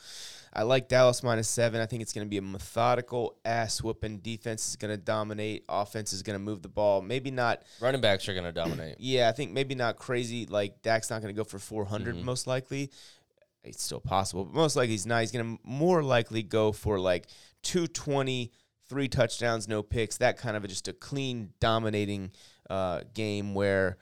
I 0.53 0.63
like 0.63 0.89
Dallas 0.89 1.23
minus 1.23 1.47
seven. 1.47 1.79
I 1.79 1.85
think 1.85 2.01
it's 2.01 2.11
going 2.13 2.25
to 2.25 2.29
be 2.29 2.37
a 2.37 2.41
methodical 2.41 3.37
ass 3.45 3.81
whooping. 3.81 4.17
Defense 4.19 4.67
is 4.69 4.75
going 4.75 4.91
to 4.91 4.97
dominate. 4.97 5.63
Offense 5.69 6.11
is 6.13 6.23
going 6.23 6.35
to 6.37 6.43
move 6.43 6.61
the 6.61 6.67
ball. 6.67 7.01
Maybe 7.01 7.31
not. 7.31 7.63
Running 7.79 8.01
backs 8.01 8.27
are 8.27 8.33
gonna 8.33 8.51
dominate. 8.51 8.95
Yeah, 8.99 9.29
I 9.29 9.31
think 9.31 9.51
maybe 9.51 9.75
not 9.75 9.95
crazy. 9.97 10.45
Like 10.45 10.81
Dak's 10.81 11.09
not 11.09 11.21
going 11.21 11.33
to 11.33 11.37
go 11.39 11.45
for 11.45 11.57
400 11.59 12.15
Mhm. 12.15 12.23
most 12.23 12.47
likely. 12.47 12.91
It's 13.63 13.83
still 13.83 13.99
possible, 13.99 14.45
but 14.45 14.55
most 14.55 14.75
likely 14.75 14.91
he's 14.91 15.05
not. 15.05 15.21
He's 15.21 15.31
going 15.31 15.57
to 15.57 15.61
more 15.63 16.01
likely 16.01 16.41
go 16.41 16.71
for 16.71 16.99
like 16.99 17.27
220, 17.63 18.51
three 18.89 19.07
touchdowns, 19.07 19.67
no 19.67 19.83
picks. 19.83 20.17
That 20.17 20.37
kind 20.37 20.57
of 20.57 20.63
a, 20.63 20.67
just 20.67 20.87
a 20.87 20.93
clean, 20.93 21.51
dominating 21.59 22.31
uh, 22.69 23.01
game 23.13 23.53
where 23.53 23.97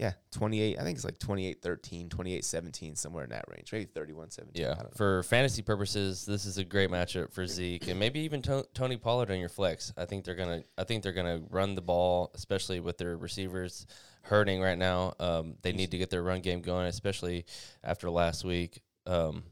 yeah, 0.00 0.12
28. 0.30 0.78
I 0.78 0.82
think 0.82 0.96
it's 0.96 1.04
like 1.04 1.18
28 1.18 1.60
13, 1.60 2.08
28 2.08 2.42
17, 2.42 2.96
somewhere 2.96 3.24
in 3.24 3.30
that 3.30 3.44
range. 3.54 3.70
Maybe 3.70 3.84
31 3.84 4.30
17. 4.30 4.62
Yeah, 4.62 4.74
for 4.96 5.22
fantasy 5.24 5.60
purposes, 5.60 6.24
this 6.24 6.46
is 6.46 6.56
a 6.56 6.64
great 6.64 6.88
matchup 6.88 7.30
for 7.34 7.46
Zeke 7.46 7.86
and 7.86 8.00
maybe 8.00 8.20
even 8.20 8.40
to- 8.42 8.66
Tony 8.72 8.96
Pollard 8.96 9.30
on 9.30 9.38
your 9.38 9.50
flex. 9.50 9.92
I 9.98 10.06
think 10.06 10.24
they're 10.24 10.34
gonna. 10.34 10.62
I 10.78 10.84
think 10.84 11.02
they're 11.02 11.12
gonna 11.12 11.42
run 11.50 11.74
the 11.74 11.82
ball, 11.82 12.30
especially 12.34 12.80
with 12.80 12.96
their 12.96 13.14
receivers 13.18 13.86
hurting 14.22 14.62
right 14.62 14.78
now. 14.78 15.12
Um, 15.20 15.56
they 15.60 15.72
need 15.72 15.90
to 15.90 15.98
get 15.98 16.08
their 16.08 16.22
run 16.22 16.40
game 16.40 16.62
going, 16.62 16.86
especially 16.86 17.44
after 17.84 18.08
last 18.08 18.42
week. 18.42 18.80
Um, 19.10 19.42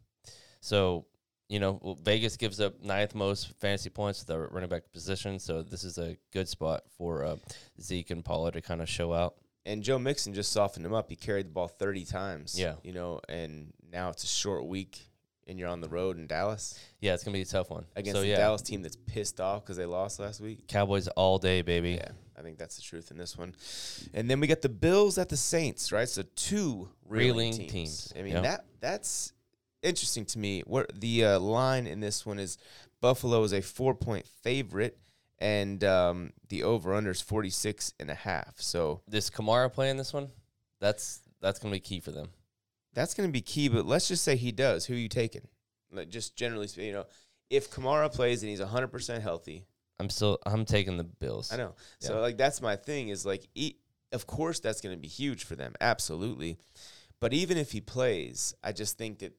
so 0.61 1.07
you 1.49 1.61
know, 1.61 1.97
Vegas 2.03 2.37
gives 2.37 2.61
up 2.61 2.83
ninth 2.83 3.15
most 3.15 3.55
fantasy 3.59 3.89
points 3.89 4.21
to 4.21 4.27
the 4.27 4.39
running 4.39 4.69
back 4.69 4.93
position, 4.93 5.39
so 5.39 5.63
this 5.63 5.83
is 5.83 5.97
a 5.97 6.17
good 6.31 6.47
spot 6.47 6.83
for 6.97 7.25
uh, 7.25 7.37
Zeke 7.81 8.11
and 8.11 8.25
Pollard 8.25 8.53
to 8.53 8.61
kind 8.61 8.83
of 8.83 8.89
show 8.89 9.15
out. 9.15 9.37
And 9.65 9.83
Joe 9.83 9.99
Mixon 9.99 10.35
just 10.35 10.53
softened 10.53 10.85
him 10.85 10.95
up. 10.95 11.09
He 11.09 11.17
carried 11.17 11.47
the 11.47 11.51
ball 11.51 11.69
30 11.69 12.05
times. 12.05 12.59
Yeah. 12.59 12.75
You 12.83 12.93
know, 12.93 13.21
and 13.29 13.73
now 13.91 14.11
it's 14.11 14.25
a 14.25 14.27
short 14.27 14.67
week 14.67 15.01
and 15.47 15.59
you're 15.59 15.69
on 15.69 15.81
the 15.81 15.89
road 15.89 16.19
in 16.19 16.27
Dallas 16.27 16.79
Yeah, 17.01 17.15
it's 17.15 17.25
gonna 17.25 17.35
be 17.35 17.43
a 17.43 17.47
tough 17.47 17.71
one 17.71 17.87
against 17.97 18.17
so, 18.17 18.21
the 18.21 18.29
yeah, 18.29 18.37
Dallas 18.37 18.63
team 18.63 18.83
that's 18.83 18.97
pissed 18.97 19.41
off 19.41 19.65
because 19.65 19.77
they 19.77 19.87
lost 19.87 20.21
last 20.21 20.41
week. 20.41 20.69
Cowboys 20.69 21.09
all 21.09 21.39
day, 21.39 21.63
baby. 21.63 21.93
Yeah, 21.93 22.11
I 22.39 22.43
think 22.43 22.59
that's 22.59 22.77
the 22.77 22.83
truth 22.83 23.11
in 23.11 23.17
this 23.17 23.37
one. 23.37 23.55
And 24.13 24.31
then 24.31 24.41
we 24.41 24.47
got 24.47 24.61
the 24.61 24.69
Bills 24.69 25.17
at 25.17 25.31
the 25.31 25.37
Saints, 25.37 25.91
right? 25.91 26.09
So 26.09 26.23
two 26.37 26.91
reeling, 27.07 27.53
Reeling 27.53 27.53
teams. 27.53 27.73
teams, 27.73 28.13
I 28.17 28.23
mean 28.23 28.35
yeah. 28.35 28.41
that 28.43 28.65
that's 28.81 29.33
interesting 29.83 30.25
to 30.27 30.39
me. 30.39 30.63
What 30.67 30.91
the 31.01 31.25
uh, 31.25 31.39
line 31.41 31.87
in 31.87 32.01
this 32.01 32.25
one 32.27 32.39
is 32.39 32.59
Buffalo 33.01 33.43
is 33.43 33.53
a 33.53 33.61
four 33.63 33.95
point 33.95 34.27
favorite, 34.43 34.99
and 35.39 35.83
um, 35.85 36.33
the 36.49 36.63
over 36.65 36.95
under 36.95 37.11
is 37.11 37.21
46 37.21 37.95
and 38.01 38.11
a 38.11 38.15
half. 38.15 38.61
So 38.61 39.03
This 39.09 39.31
Kamara 39.31 39.73
playing 39.73 39.97
this 39.97 40.13
one, 40.13 40.29
that's 40.81 41.21
that's 41.41 41.59
gonna 41.59 41.73
be 41.73 41.81
key 41.81 42.01
for 42.01 42.11
them. 42.11 42.29
that's 42.95 43.15
going 43.15 43.29
to 43.29 43.33
be 43.33 43.41
key. 43.43 43.69
But 43.69 43.87
let's 43.87 44.09
just 44.09 44.25
say 44.25 44.35
he 44.37 44.51
does. 44.53 44.87
Who 44.87 44.95
are 44.95 44.99
you 44.99 45.09
taking? 45.09 45.47
Like 45.93 46.09
just 46.09 46.35
generally 46.37 46.67
speaking, 46.67 46.89
you 46.89 46.95
know, 46.95 47.07
if 47.49 47.71
Kamara 47.71 48.13
plays 48.13 48.43
and 48.43 48.51
he's 48.51 48.61
100 48.61 48.89
percent 48.89 49.23
healthy, 49.23 49.65
I'm 50.01 50.11
still 50.11 50.39
I'm 50.45 50.65
taking 50.65 50.97
the 50.97 51.05
Bills. 51.05 51.53
I 51.53 51.57
know. 51.57 51.75
So 52.01 52.21
like 52.21 52.37
that's 52.37 52.61
my 52.61 52.77
thing 52.77 53.09
is 53.09 53.25
like 53.25 53.47
e- 53.55 53.77
of 54.13 54.27
course 54.27 54.59
that's 54.61 54.81
going 54.81 54.95
to 54.97 55.01
be 55.01 55.09
huge 55.09 55.45
for 55.45 55.55
them. 55.55 55.75
Absolutely. 55.81 56.59
But 57.21 57.33
even 57.33 57.57
if 57.59 57.73
he 57.73 57.81
plays, 57.81 58.55
I 58.63 58.73
just 58.73 58.97
think 58.99 59.21
that 59.21 59.33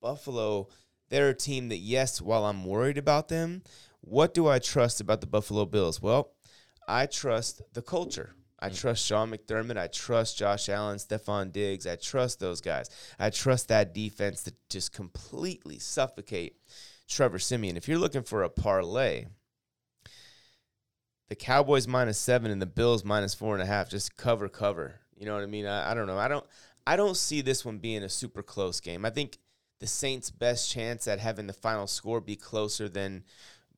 Buffalo 0.00 0.68
they're 1.10 1.28
a 1.30 1.34
team 1.34 1.68
that 1.68 1.78
yes, 1.78 2.22
while 2.22 2.46
I'm 2.46 2.64
worried 2.64 2.96
about 2.96 3.28
them, 3.28 3.62
what 4.00 4.32
do 4.32 4.48
I 4.48 4.58
trust 4.58 5.00
about 5.00 5.20
the 5.20 5.26
Buffalo 5.26 5.66
Bills? 5.66 6.00
Well, 6.00 6.32
I 6.88 7.06
trust 7.06 7.62
the 7.74 7.82
culture. 7.82 8.34
I 8.60 8.70
mm. 8.70 8.80
trust 8.80 9.04
Sean 9.04 9.30
McDermott. 9.30 9.76
I 9.76 9.88
trust 9.88 10.38
Josh 10.38 10.68
Allen, 10.68 10.98
Stefon 10.98 11.52
Diggs. 11.52 11.86
I 11.86 11.96
trust 11.96 12.40
those 12.40 12.60
guys. 12.60 12.88
I 13.18 13.30
trust 13.30 13.68
that 13.68 13.92
defense 13.92 14.44
to 14.44 14.54
just 14.68 14.92
completely 14.92 15.78
suffocate 15.78 16.56
Trevor 17.08 17.38
Siemian. 17.38 17.76
If 17.76 17.88
you're 17.88 17.98
looking 17.98 18.22
for 18.22 18.42
a 18.42 18.48
parlay, 18.48 19.26
the 21.28 21.34
Cowboys 21.34 21.88
minus 21.88 22.18
seven 22.18 22.50
and 22.50 22.62
the 22.62 22.66
Bills 22.66 23.04
minus 23.04 23.34
four 23.34 23.54
and 23.54 23.62
a 23.62 23.66
half. 23.66 23.90
Just 23.90 24.16
cover, 24.16 24.48
cover. 24.48 25.00
You 25.16 25.26
know 25.26 25.34
what 25.34 25.42
I 25.42 25.46
mean? 25.46 25.66
I, 25.66 25.90
I 25.90 25.94
don't 25.94 26.06
know. 26.06 26.18
I 26.18 26.28
don't. 26.28 26.46
I 26.86 26.96
don't 26.96 27.16
see 27.16 27.40
this 27.40 27.64
one 27.64 27.78
being 27.78 28.02
a 28.02 28.08
super 28.08 28.42
close 28.42 28.80
game. 28.80 29.04
I 29.04 29.10
think 29.10 29.38
the 29.80 29.86
Saints' 29.86 30.30
best 30.30 30.70
chance 30.70 31.08
at 31.08 31.18
having 31.18 31.46
the 31.46 31.52
final 31.52 31.86
score 31.86 32.20
be 32.20 32.36
closer 32.36 32.88
than 32.88 33.24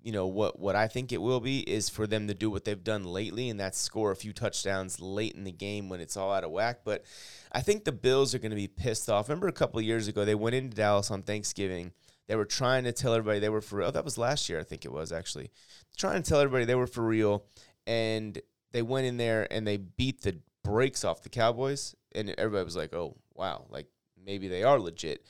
you 0.02 0.12
know 0.12 0.26
what 0.26 0.58
what 0.58 0.74
I 0.74 0.88
think 0.88 1.12
it 1.12 1.22
will 1.22 1.40
be 1.40 1.60
is 1.60 1.88
for 1.88 2.06
them 2.06 2.26
to 2.26 2.34
do 2.34 2.50
what 2.50 2.64
they've 2.64 2.82
done 2.82 3.04
lately, 3.04 3.48
and 3.48 3.58
that's 3.58 3.78
score 3.78 4.10
a 4.10 4.16
few 4.16 4.32
touchdowns 4.32 5.00
late 5.00 5.34
in 5.34 5.44
the 5.44 5.52
game 5.52 5.88
when 5.88 6.00
it's 6.00 6.16
all 6.16 6.32
out 6.32 6.44
of 6.44 6.50
whack. 6.50 6.80
But 6.84 7.04
I 7.52 7.60
think 7.60 7.84
the 7.84 7.92
Bills 7.92 8.34
are 8.34 8.38
going 8.38 8.50
to 8.50 8.56
be 8.56 8.68
pissed 8.68 9.08
off. 9.08 9.28
Remember 9.28 9.48
a 9.48 9.52
couple 9.52 9.80
years 9.80 10.08
ago 10.08 10.24
they 10.24 10.34
went 10.34 10.56
into 10.56 10.76
Dallas 10.76 11.10
on 11.10 11.22
Thanksgiving. 11.22 11.92
They 12.26 12.36
were 12.36 12.44
trying 12.44 12.84
to 12.84 12.92
tell 12.92 13.14
everybody 13.14 13.38
they 13.40 13.48
were 13.48 13.60
for 13.60 13.76
real. 13.76 13.92
That 13.92 14.04
was 14.04 14.18
last 14.18 14.48
year, 14.48 14.58
I 14.58 14.64
think 14.64 14.84
it 14.84 14.92
was 14.92 15.12
actually. 15.12 15.50
Trying 15.96 16.22
to 16.22 16.28
tell 16.28 16.40
everybody 16.40 16.64
they 16.64 16.74
were 16.74 16.86
for 16.86 17.04
real, 17.04 17.44
and 17.86 18.40
they 18.72 18.82
went 18.82 19.06
in 19.06 19.18
there 19.18 19.46
and 19.52 19.66
they 19.66 19.76
beat 19.76 20.22
the 20.22 20.38
brakes 20.64 21.04
off 21.04 21.22
the 21.22 21.28
Cowboys, 21.28 21.94
and 22.14 22.30
everybody 22.30 22.64
was 22.64 22.76
like, 22.76 22.92
"Oh, 22.92 23.16
wow, 23.34 23.66
like 23.68 23.86
maybe 24.24 24.48
they 24.48 24.62
are 24.64 24.80
legit." 24.80 25.24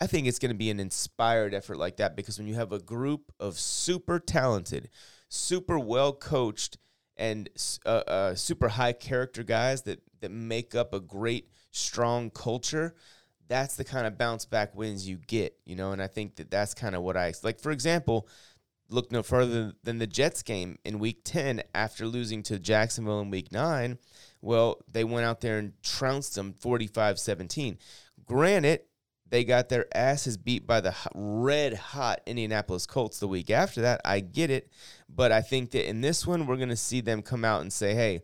I 0.00 0.06
think 0.06 0.26
it's 0.26 0.38
going 0.38 0.52
to 0.52 0.58
be 0.58 0.70
an 0.70 0.80
inspired 0.80 1.54
effort 1.54 1.76
like 1.76 1.96
that 1.96 2.14
because 2.14 2.38
when 2.38 2.46
you 2.46 2.54
have 2.54 2.72
a 2.72 2.78
group 2.78 3.32
of 3.40 3.58
super 3.58 4.18
talented, 4.18 4.90
super 5.28 5.78
well 5.78 6.12
coached, 6.12 6.78
and 7.16 7.48
uh, 7.84 7.88
uh, 7.88 8.34
super 8.34 8.68
high 8.68 8.92
character 8.92 9.42
guys 9.42 9.82
that 9.82 10.00
that 10.20 10.30
make 10.30 10.74
up 10.74 10.94
a 10.94 11.00
great 11.00 11.48
strong 11.72 12.30
culture, 12.30 12.94
that's 13.48 13.76
the 13.76 13.84
kind 13.84 14.06
of 14.06 14.16
bounce 14.16 14.44
back 14.44 14.74
wins 14.74 15.08
you 15.08 15.18
get, 15.26 15.56
you 15.64 15.74
know. 15.74 15.92
And 15.92 16.00
I 16.00 16.06
think 16.06 16.36
that 16.36 16.50
that's 16.50 16.74
kind 16.74 16.94
of 16.94 17.02
what 17.02 17.16
I 17.16 17.32
like. 17.42 17.60
For 17.60 17.72
example, 17.72 18.28
look 18.88 19.10
no 19.10 19.22
further 19.22 19.72
than 19.82 19.98
the 19.98 20.06
Jets 20.06 20.42
game 20.42 20.78
in 20.84 20.98
Week 20.98 21.20
Ten 21.24 21.62
after 21.74 22.06
losing 22.06 22.42
to 22.44 22.58
Jacksonville 22.58 23.20
in 23.20 23.30
Week 23.30 23.52
Nine. 23.52 23.98
Well, 24.40 24.78
they 24.90 25.04
went 25.04 25.26
out 25.26 25.40
there 25.40 25.58
and 25.58 25.72
trounced 25.82 26.36
them 26.36 26.54
45-17. 26.54 27.78
Granted, 28.24 28.80
they 29.30 29.44
got 29.44 29.68
their 29.68 29.86
asses 29.96 30.36
beat 30.36 30.66
by 30.66 30.80
the 30.80 30.94
red 31.14 31.74
hot 31.74 32.20
Indianapolis 32.26 32.86
Colts 32.86 33.20
the 33.20 33.28
week 33.28 33.50
after 33.50 33.82
that. 33.82 34.00
I 34.04 34.20
get 34.20 34.50
it, 34.50 34.70
but 35.08 35.32
I 35.32 35.40
think 35.42 35.70
that 35.72 35.88
in 35.88 36.00
this 36.00 36.26
one 36.26 36.46
we're 36.46 36.56
going 36.56 36.68
to 36.68 36.76
see 36.76 37.00
them 37.00 37.22
come 37.22 37.44
out 37.44 37.60
and 37.60 37.72
say, 37.72 37.94
"Hey, 37.94 38.22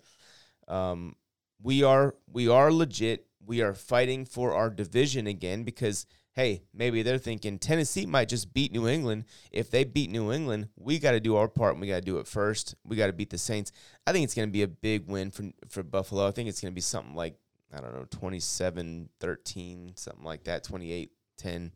um, 0.68 1.16
we 1.62 1.82
are 1.82 2.14
we 2.30 2.49
are 2.49 2.73
legit. 2.73 3.26
We 3.44 3.61
are 3.61 3.75
fighting 3.75 4.25
for 4.25 4.54
our 4.54 4.70
division 4.70 5.26
again 5.26 5.64
because 5.64 6.06
hey, 6.34 6.64
maybe 6.75 7.02
they're 7.02 7.16
thinking 7.18 7.58
Tennessee 7.58 8.06
might 8.06 8.28
just 8.28 8.52
beat 8.52 8.73
New 8.73 8.88
England. 8.88 9.25
If 9.52 9.70
they 9.70 9.84
beat 9.84 10.11
New 10.11 10.32
England, 10.32 10.68
we 10.76 10.99
got 10.99 11.12
to 11.12 11.20
do 11.20 11.37
our 11.37 11.46
part 11.46 11.75
and 11.75 11.80
we 11.80 11.87
got 11.87 11.96
to 11.96 12.00
do 12.00 12.18
it 12.18 12.26
first. 12.26 12.75
We 12.84 12.96
got 12.96 13.06
to 13.06 13.12
beat 13.12 13.30
the 13.30 13.38
Saints. 13.38 13.70
I 14.04 14.12
think 14.12 14.25
it's 14.25 14.34
going 14.34 14.49
to 14.49 14.52
be 14.52 14.62
a 14.62 14.68
big 14.68 15.06
win 15.06 15.30
for 15.30 15.44
for 15.68 15.82
Buffalo. 15.82 16.26
I 16.26 16.32
think 16.32 16.49
it's 16.49 16.61
going 16.61 16.73
to 16.73 16.75
be 16.75 16.80
something 16.80 17.14
like 17.14 17.37
I 17.75 17.81
don't 17.81 17.95
know, 17.95 18.07
27-13, 18.07 19.99
something 19.99 20.25
like 20.25 20.45
that, 20.45 20.64
28-10. 20.64 21.73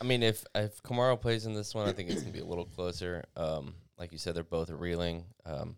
I 0.00 0.04
mean, 0.04 0.22
if 0.22 0.44
if 0.54 0.82
Kamara 0.82 1.20
plays 1.20 1.46
in 1.46 1.54
this 1.54 1.74
one, 1.74 1.88
I 1.88 1.92
think 1.92 2.10
it's 2.10 2.20
gonna 2.20 2.32
be 2.32 2.38
a 2.40 2.44
little 2.44 2.66
closer. 2.66 3.24
Um, 3.36 3.74
like 3.98 4.12
you 4.12 4.18
said, 4.18 4.34
they're 4.34 4.44
both 4.44 4.70
reeling. 4.70 5.24
Um, 5.44 5.76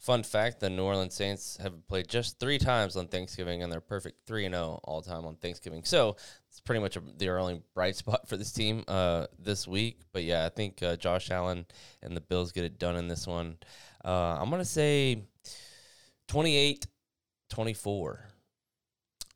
fun 0.00 0.24
fact: 0.24 0.58
the 0.58 0.68
New 0.68 0.82
Orleans 0.82 1.14
Saints 1.14 1.56
have 1.62 1.86
played 1.86 2.08
just 2.08 2.40
three 2.40 2.58
times 2.58 2.96
on 2.96 3.06
Thanksgiving, 3.06 3.62
and 3.62 3.72
they're 3.72 3.80
perfect 3.80 4.26
three 4.26 4.44
and 4.44 4.54
zero 4.54 4.80
all 4.82 5.02
time 5.02 5.24
on 5.24 5.36
Thanksgiving. 5.36 5.84
So 5.84 6.16
it's 6.48 6.58
pretty 6.60 6.80
much 6.80 6.96
a, 6.96 7.02
their 7.16 7.38
only 7.38 7.62
bright 7.74 7.94
spot 7.96 8.28
for 8.28 8.36
this 8.36 8.52
team 8.52 8.82
uh, 8.88 9.26
this 9.38 9.68
week. 9.68 10.00
But 10.12 10.24
yeah, 10.24 10.44
I 10.44 10.48
think 10.48 10.82
uh, 10.82 10.96
Josh 10.96 11.30
Allen 11.30 11.66
and 12.02 12.16
the 12.16 12.20
Bills 12.20 12.50
get 12.50 12.64
it 12.64 12.78
done 12.78 12.96
in 12.96 13.06
this 13.06 13.26
one. 13.26 13.58
Uh, 14.04 14.36
I'm 14.40 14.50
gonna 14.50 14.64
say 14.64 15.22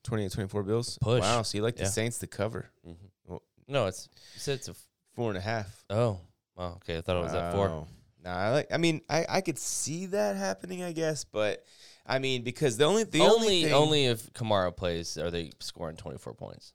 28 0.04 0.32
24. 0.32 0.62
Bills. 0.62 0.98
Push. 1.00 1.20
Wow, 1.22 1.42
so 1.42 1.58
you 1.58 1.62
like 1.64 1.76
the 1.76 1.82
Yeah. 1.82 1.88
Saints 1.88 2.18
to 2.20 2.26
cover. 2.26 2.70
Mm-hmm. 2.86 3.06
Well- 3.26 3.42
No, 3.66 3.86
it's 3.86 4.08
you 4.34 4.40
said 4.40 4.54
it's 4.56 4.68
a 4.68 4.72
f- 4.72 4.86
Four 5.14 5.28
and 5.30 5.38
a 5.38 5.40
half. 5.42 5.84
oh. 5.90 6.20
Oh, 6.56 6.64
okay. 6.76 6.98
I 6.98 7.00
thought 7.00 7.16
it 7.16 7.22
was 7.24 7.34
at 7.34 7.52
four. 7.52 7.68
Wow. 7.68 7.86
Nah, 8.22 8.30
I 8.36 8.50
like. 8.50 8.72
I 8.72 8.76
mean, 8.78 9.00
I, 9.08 9.26
I 9.28 9.40
could 9.40 9.58
see 9.58 10.06
that 10.06 10.36
happening, 10.36 10.82
I 10.84 10.92
guess, 10.92 11.24
but 11.24 11.64
I 12.06 12.18
mean, 12.20 12.42
because 12.42 12.76
the 12.76 12.84
only 12.84 13.02
the 13.04 13.20
only 13.20 13.34
only 13.34 13.62
thing, 13.64 13.72
only 13.72 14.06
if 14.06 14.32
Kamara 14.32 14.74
plays 14.76 15.18
are 15.18 15.30
they 15.32 15.50
scoring 15.60 15.96
24 15.96 16.32
points. 16.34 16.72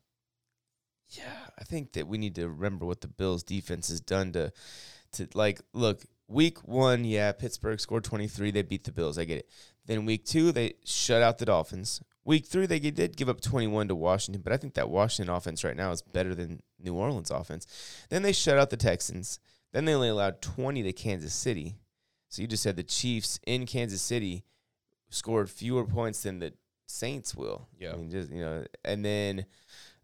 yeah, 1.12 1.24
I 1.58 1.64
think 1.64 1.94
that 1.94 2.08
we 2.08 2.18
need 2.18 2.36
to 2.36 2.48
remember 2.50 2.86
what 2.86 3.02
the 3.02 3.08
Bills 3.08 3.44
defense 3.44 3.88
has 3.90 4.02
done 4.02 4.32
to 4.34 4.52
to 5.14 5.28
like 5.34 5.62
look 5.74 6.04
week 6.28 6.60
one, 6.68 7.04
yeah, 7.04 7.32
Pittsburgh 7.32 7.80
scored 7.80 8.04
twenty 8.04 8.28
three, 8.28 8.52
they 8.52 8.62
beat 8.62 8.84
the 8.84 8.92
Bills, 8.92 9.18
I 9.18 9.26
get 9.26 9.40
it. 9.40 9.50
Then 9.90 10.06
week 10.06 10.24
two, 10.24 10.52
they 10.52 10.76
shut 10.86 11.24
out 11.24 11.40
the 11.40 11.46
Dolphins. 11.46 12.00
Week 12.24 12.46
three, 12.46 12.68
they 12.68 12.80
did 12.80 13.18
give 13.18 13.28
up 13.28 13.42
twenty 13.42 13.66
one 13.66 13.88
to 13.88 13.96
Washington, 13.96 14.44
but 14.44 14.54
I 14.54 14.58
think 14.58 14.76
that 14.76 14.88
Washington 14.88 15.34
offense 15.34 15.64
right 15.64 15.76
now 15.76 15.90
is 15.90 16.04
better 16.04 16.36
than 16.36 16.62
New 16.80 16.94
Orleans 16.94 17.32
offense. 17.32 17.66
Then 18.12 18.22
they 18.22 18.32
shut 18.32 18.60
out 18.60 18.70
the 18.70 18.78
Texans. 18.78 19.40
Then 19.74 19.86
they 19.86 19.96
only 19.96 20.10
allowed 20.10 20.44
twenty 20.44 20.84
to 20.84 20.94
Kansas 20.94 21.34
City. 21.34 21.80
So 22.28 22.44
you 22.44 22.48
just 22.48 22.62
said 22.62 22.76
the 22.76 22.84
Chiefs 22.84 23.40
in 23.48 23.66
Kansas 23.66 24.04
City 24.04 24.44
scored 25.10 25.50
fewer 25.50 25.86
points 25.86 26.22
than 26.22 26.38
the 26.38 26.54
Saints 26.86 27.34
will. 27.34 27.68
Yeah. 27.80 27.94
I 27.94 27.96
mean, 27.96 28.12
just, 28.12 28.30
you 28.30 28.42
know, 28.42 28.66
and 28.86 29.04
then 29.04 29.48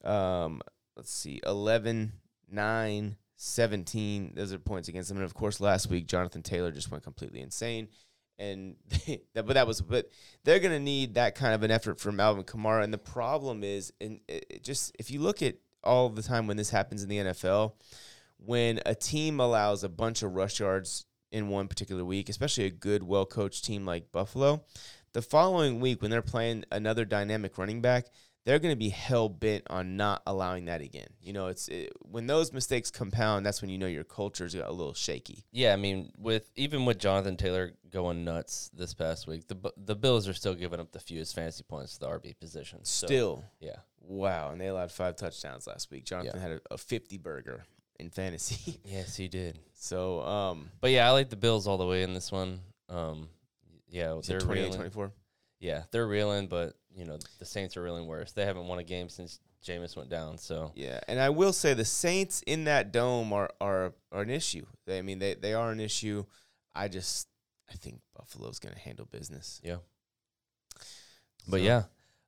um, 0.04 0.63
let's 0.96 1.12
see, 1.12 1.42
11, 1.46 2.12
9, 2.50 3.18
17. 3.36 4.34
Those 4.36 4.51
are 4.51 4.58
points 4.58 4.88
against 4.88 5.10
them. 5.10 5.20
And 5.20 5.25
of 5.25 5.36
course, 5.36 5.60
last 5.60 5.92
week, 5.92 6.08
Jonathan 6.08 6.42
Taylor 6.42 6.72
just 6.72 6.89
went 6.89 7.04
completely 7.04 7.42
insane. 7.42 7.89
And 8.38 8.75
that, 9.34 9.46
but 9.46 9.54
that 9.54 9.68
was, 9.68 9.82
but 9.82 10.10
they're 10.44 10.60
going 10.60 10.74
to 10.74 10.80
need 10.80 11.15
that 11.15 11.36
kind 11.36 11.54
of 11.54 11.63
an 11.63 11.72
effort 11.72 12.00
from 12.00 12.20
Alvin 12.20 12.44
Kamara. 12.44 12.84
And 12.84 12.94
the 12.94 12.98
problem 12.98 13.63
is, 13.63 13.94
and 14.01 14.20
just, 14.62 14.96
if 15.00 15.12
you 15.12 15.20
look 15.20 15.42
at 15.42 15.56
all 15.84 16.10
the 16.10 16.24
time 16.24 16.48
when 16.48 16.58
this 16.58 16.70
happens 16.70 17.04
in 17.04 17.10
the 17.10 17.18
NFL, 17.18 17.74
when 18.38 18.80
a 18.86 18.96
team 18.96 19.39
allows 19.39 19.84
a 19.84 19.89
bunch 19.89 20.24
of 20.24 20.36
rush 20.36 20.60
yards 20.60 21.06
in 21.32 21.50
one 21.50 21.68
particular 21.68 22.04
week, 22.04 22.30
especially 22.30 22.65
a 22.65 22.72
good, 22.72 23.04
well 23.04 23.25
coached 23.25 23.65
team 23.65 23.86
like 23.86 24.12
Buffalo, 24.12 24.63
the 25.13 25.22
following 25.22 25.80
week 25.80 26.01
when 26.01 26.12
they're 26.12 26.22
playing 26.22 26.65
another 26.72 27.06
dynamic 27.06 27.58
running 27.58 27.82
back, 27.82 28.08
they're 28.46 28.60
going 28.60 28.72
to 28.72 28.78
be 28.78 28.90
hell 28.90 29.28
bent 29.28 29.64
on 29.70 29.98
not 29.98 30.22
allowing 30.28 30.66
that 30.66 30.82
again. 30.82 31.08
You 31.22 31.34
know, 31.34 31.48
it's 31.48 31.68
it, 31.68 31.92
when 32.02 32.28
those 32.28 32.54
mistakes 32.54 32.92
compound, 32.92 33.46
that's 33.46 33.62
when 33.62 33.70
you 33.72 33.78
know 33.78 33.88
your 33.88 34.04
culture's 34.04 34.54
a 34.54 34.70
little 34.70 34.94
shaky. 34.94 35.46
Yeah, 35.52 35.74
I 35.74 35.75
mean, 35.75 36.12
with 36.18 36.52
even 36.56 36.86
with 36.86 37.00
Jonathan 37.00 37.38
Taylor 37.38 37.74
going 37.90 38.24
nuts 38.24 38.70
this 38.74 38.94
past 38.94 39.28
week, 39.28 39.48
the 39.48 39.58
the 39.78 39.96
Bills 39.96 40.28
are 40.28 40.34
still 40.34 40.54
giving 40.54 40.80
up 40.80 40.92
the 40.92 41.00
fewest 41.00 41.36
fantasy 41.36 41.64
points 41.64 41.96
to 41.96 42.02
the 42.02 42.08
RB 42.08 42.40
position. 42.40 42.80
So, 42.84 43.08
Still, 43.08 43.44
yeah, 43.60 43.78
wow, 44.02 44.52
and 44.52 44.62
they 44.62 44.68
allowed 44.68 44.92
five 44.92 45.16
touchdowns 45.16 45.66
last 45.66 45.90
week. 45.90 46.06
Jonathan 46.06 46.40
had 46.40 46.52
a, 46.52 46.62
a 46.72 46.78
50 46.78 47.18
burger 47.18 47.66
in 48.00 48.10
fantasy. 48.10 48.80
yes, 48.86 49.16
he 49.16 49.28
did. 49.28 49.58
so, 49.74 50.22
um, 50.22 50.70
But 50.82 50.92
yeah, 50.92 51.08
I 51.08 51.12
like 51.12 51.30
the 51.30 51.36
Bills 51.36 51.68
all 51.68 51.78
the 51.78 51.88
way 51.88 52.04
in 52.04 52.14
this 52.14 52.32
one. 52.32 52.60
Um, 52.90 53.30
yeah, 53.90 54.20
they're 54.28 54.40
28 54.40 54.62
reeling. 54.62 54.75
24? 54.78 55.12
Yeah, 55.60 55.84
they're 55.92 56.06
reeling, 56.06 56.48
but 56.48 56.75
you 56.96 57.06
know 57.06 57.18
the 57.40 57.46
Saints 57.46 57.75
are 57.78 57.82
really 57.82 58.02
worse. 58.02 58.32
They 58.32 58.46
haven't 58.46 58.68
won 58.68 58.80
a 58.80 58.84
game 58.84 59.10
since 59.10 59.40
Jameis 59.66 59.98
went 59.98 60.10
down. 60.10 60.38
So 60.38 60.72
Yeah, 60.75 61.00
and 61.08 61.20
I 61.20 61.30
will 61.30 61.54
say 61.54 61.74
the 61.74 61.86
Saints 61.86 62.42
in 62.48 62.66
that 62.66 62.92
dome 62.92 63.34
are 63.34 63.50
are, 63.60 63.94
are 64.12 64.22
an 64.22 64.30
issue. 64.30 64.66
They, 64.86 65.00
I 65.00 65.02
mean, 65.02 65.20
they 65.20 65.34
they 65.34 65.54
are 65.54 65.72
an 65.72 65.80
issue. 65.80 66.25
I 66.74 66.88
just 66.88 67.28
I 67.70 67.75
think 67.75 68.00
Buffalo's 68.16 68.60
going 68.60 68.75
to 68.75 68.82
handle 68.82 69.08
business. 69.12 69.60
yeah, 69.64 69.78
but 71.48 71.60
So, 71.60 71.66
yeah, 71.66 71.84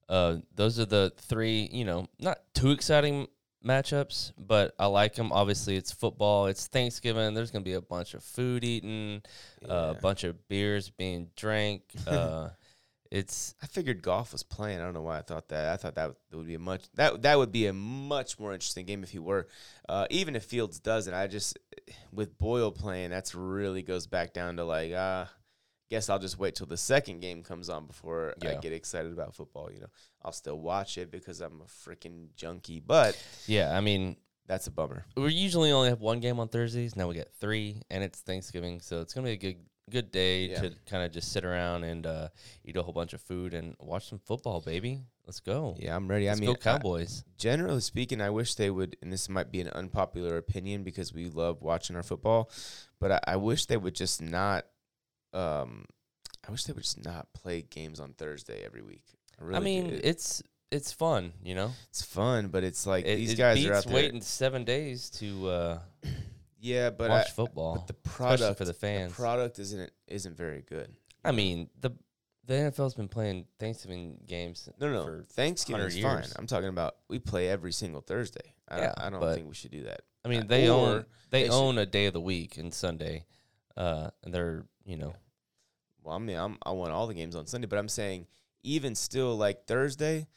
uh, 0.09 0.37
those 0.55 0.79
are 0.79 0.85
the 0.85 1.13
three. 1.17 1.69
You 1.71 1.85
know, 1.85 2.07
not 2.19 2.39
too 2.53 2.71
exciting 2.71 3.27
matchups, 3.65 4.33
but 4.37 4.73
I 4.79 4.87
like 4.87 5.15
them. 5.15 5.31
Obviously, 5.31 5.75
it's 5.75 5.91
football. 5.91 6.47
It's 6.47 6.67
Thanksgiving. 6.67 7.33
There's 7.33 7.51
gonna 7.51 7.63
be 7.63 7.73
a 7.73 7.81
bunch 7.81 8.13
of 8.13 8.23
food 8.23 8.63
eaten, 8.63 9.21
uh, 9.67 9.93
a 9.97 10.01
bunch 10.01 10.23
of 10.23 10.47
beers 10.47 10.89
being 10.89 11.29
drank. 11.35 11.83
Uh, 12.07 12.49
it's 13.11 13.55
I 13.61 13.67
figured 13.67 14.01
Goff 14.01 14.31
was 14.31 14.43
playing. 14.43 14.79
I 14.79 14.83
don't 14.83 14.93
know 14.93 15.01
why 15.01 15.17
I 15.17 15.21
thought 15.21 15.49
that. 15.49 15.73
I 15.73 15.77
thought 15.77 15.95
that 15.95 16.13
would 16.31 16.47
be 16.47 16.55
a 16.55 16.59
much 16.59 16.83
that 16.95 17.21
that 17.21 17.37
would 17.37 17.51
be 17.51 17.67
a 17.67 17.73
much 17.73 18.39
more 18.39 18.53
interesting 18.53 18.85
game 18.85 19.03
if 19.03 19.09
he 19.11 19.19
were. 19.19 19.47
Uh, 19.87 20.07
even 20.09 20.35
if 20.35 20.43
Fields 20.43 20.79
doesn't, 20.79 21.13
I 21.13 21.27
just 21.27 21.57
with 22.11 22.37
Boyle 22.37 22.71
playing, 22.71 23.09
that's 23.09 23.35
really 23.35 23.81
goes 23.81 24.07
back 24.07 24.33
down 24.33 24.57
to 24.57 24.63
like, 24.63 24.91
uh, 24.91 25.25
guess 25.89 26.09
I'll 26.09 26.19
just 26.19 26.37
wait 26.37 26.55
till 26.55 26.67
the 26.67 26.77
second 26.77 27.21
game 27.21 27.43
comes 27.43 27.69
on 27.69 27.85
before 27.85 28.35
I 28.43 28.55
get 28.55 28.73
excited 28.73 29.11
about 29.11 29.35
football. 29.35 29.71
You 29.71 29.81
know, 29.81 29.89
I'll 30.23 30.31
still 30.31 30.59
watch 30.59 30.97
it 30.97 31.11
because 31.11 31.41
I'm 31.41 31.61
a 31.61 31.89
freaking 31.89 32.27
junkie, 32.35 32.81
but 32.85 33.17
yeah. 33.45 33.75
I 33.75 33.81
mean, 33.81 34.17
that's 34.47 34.67
a 34.67 34.71
bummer. 34.71 35.05
we 35.15 35.33
usually 35.33 35.71
only 35.71 35.89
have 35.89 36.01
one 36.01 36.19
game 36.19 36.39
on 36.39 36.47
Thursdays. 36.49 36.95
Now 36.95 37.07
we 37.07 37.15
get 37.15 37.31
three, 37.39 37.81
and 37.89 38.03
it's 38.03 38.19
Thanksgiving, 38.19 38.81
so 38.81 39.01
it's 39.01 39.13
gonna 39.13 39.25
be 39.25 39.33
a 39.33 39.37
good 39.37 39.57
good 39.89 40.11
day 40.11 40.49
Yeah. 40.49 40.61
to 40.61 40.73
kind 40.85 41.03
of 41.03 41.11
just 41.11 41.31
sit 41.31 41.45
around 41.45 41.83
and 41.83 42.05
uh, 42.05 42.27
eat 42.65 42.75
a 42.77 42.81
whole 42.83 42.93
bunch 42.93 43.13
of 43.13 43.21
food 43.21 43.53
and 43.53 43.75
watch 43.79 44.09
some 44.09 44.19
football, 44.19 44.61
baby. 44.61 45.01
Let's 45.25 45.39
go. 45.41 45.75
Yeah, 45.79 45.95
I'm 45.95 46.07
ready. 46.07 46.27
Let's 46.27 46.39
I 46.39 46.41
mean, 46.41 46.49
go 46.51 46.55
Cowboys. 46.55 47.23
generally 47.37 47.81
speaking, 47.81 48.21
I 48.21 48.29
wish 48.29 48.55
they 48.55 48.69
would, 48.69 48.95
and 49.01 49.11
this 49.11 49.27
might 49.27 49.51
be 49.51 49.59
an 49.61 49.67
unpopular 49.69 50.37
opinion 50.37 50.83
because 50.83 51.13
we 51.13 51.27
love 51.29 51.61
watching 51.61 51.95
our 51.97 52.03
football, 52.03 52.49
but 52.99 53.11
I, 53.11 53.19
I 53.27 53.35
wish 53.35 53.65
they 53.65 53.77
would 53.77 53.95
just 53.95 54.21
not. 54.21 54.65
Um, 55.33 55.85
I 56.47 56.51
wish 56.51 56.63
they 56.63 56.71
would 56.73 56.83
just 56.83 57.03
not 57.03 57.27
play 57.33 57.61
games 57.61 57.99
on 57.99 58.13
Thursday 58.13 58.63
every 58.65 58.81
week. 58.81 59.03
I, 59.39 59.43
really 59.43 59.57
I 59.57 59.59
mean, 59.59 59.89
do. 59.89 59.99
It's 60.03 60.41
it's 60.71 60.91
fun, 60.93 61.33
you 61.43 61.55
know. 61.55 61.71
it's 61.89 62.01
fun, 62.03 62.47
but 62.47 62.63
it's 62.63 62.87
like 62.87 63.05
It, 63.05 63.17
these 63.17 63.33
it 63.33 63.37
guys 63.37 63.65
are 63.65 63.73
out 63.73 63.83
there. 63.85 63.93
waiting 63.95 64.21
seven 64.21 64.63
days 64.63 65.09
to 65.11 65.47
uh, 65.49 65.79
yeah, 66.59 66.89
but 66.89 67.09
I, 67.11 67.19
watch 67.19 67.31
football. 67.31 67.75
but 67.75 67.87
the 67.87 67.95
especially 68.09 68.37
product 68.37 68.57
for 68.57 68.65
the 68.65 68.73
fans. 68.73 69.13
product 69.13 69.59
isn't 69.59 69.91
isn't 70.07 70.35
very 70.37 70.61
good. 70.61 70.93
I 71.23 71.31
mean, 71.31 71.69
the 71.79 71.91
the 72.45 72.53
NFL's 72.53 72.93
been 72.93 73.09
playing 73.09 73.45
Thanksgiving 73.59 74.19
games. 74.25 74.69
No, 74.79 74.91
no, 74.91 75.03
for 75.03 75.25
Thanksgiving 75.31 75.81
100 75.81 75.97
is 75.97 76.03
fine. 76.03 76.33
I'm 76.39 76.47
talking 76.47 76.69
about 76.69 76.95
we 77.09 77.19
play 77.19 77.49
every 77.49 77.73
single 77.73 78.01
Thursday. 78.01 78.53
I, 78.69 78.77
Yeah, 78.79 78.85
don't, 78.97 78.99
I 78.99 79.09
don't 79.09 79.33
think 79.35 79.47
we 79.49 79.53
should 79.55 79.71
do 79.71 79.83
that. 79.83 80.01
I 80.23 80.29
mean, 80.29 80.41
Uh, 80.41 80.45
they 80.47 80.69
own 80.69 80.89
or 80.89 81.05
they, 81.29 81.43
they 81.43 81.45
should- 81.45 81.53
own 81.53 81.77
a 81.77 81.85
day 81.85 82.05
of 82.05 82.13
the 82.13 82.21
week 82.21 82.57
and 82.57 82.73
Sunday, 82.73 83.25
uh, 83.75 84.09
and 84.23 84.33
they're 84.33 84.65
you 84.85 84.95
know 84.97 85.13
Well, 86.03 86.15
I 86.15 86.19
mean, 86.19 86.37
I'm, 86.37 86.57
I 86.65 86.71
want 86.71 86.91
all 86.93 87.07
the 87.07 87.13
games 87.13 87.35
on 87.35 87.47
Sunday, 87.47 87.67
but 87.67 87.77
I'm 87.79 87.89
saying 87.89 88.27
even 88.63 88.95
still, 88.95 89.35
like 89.37 89.65
Thursday, 89.65 90.27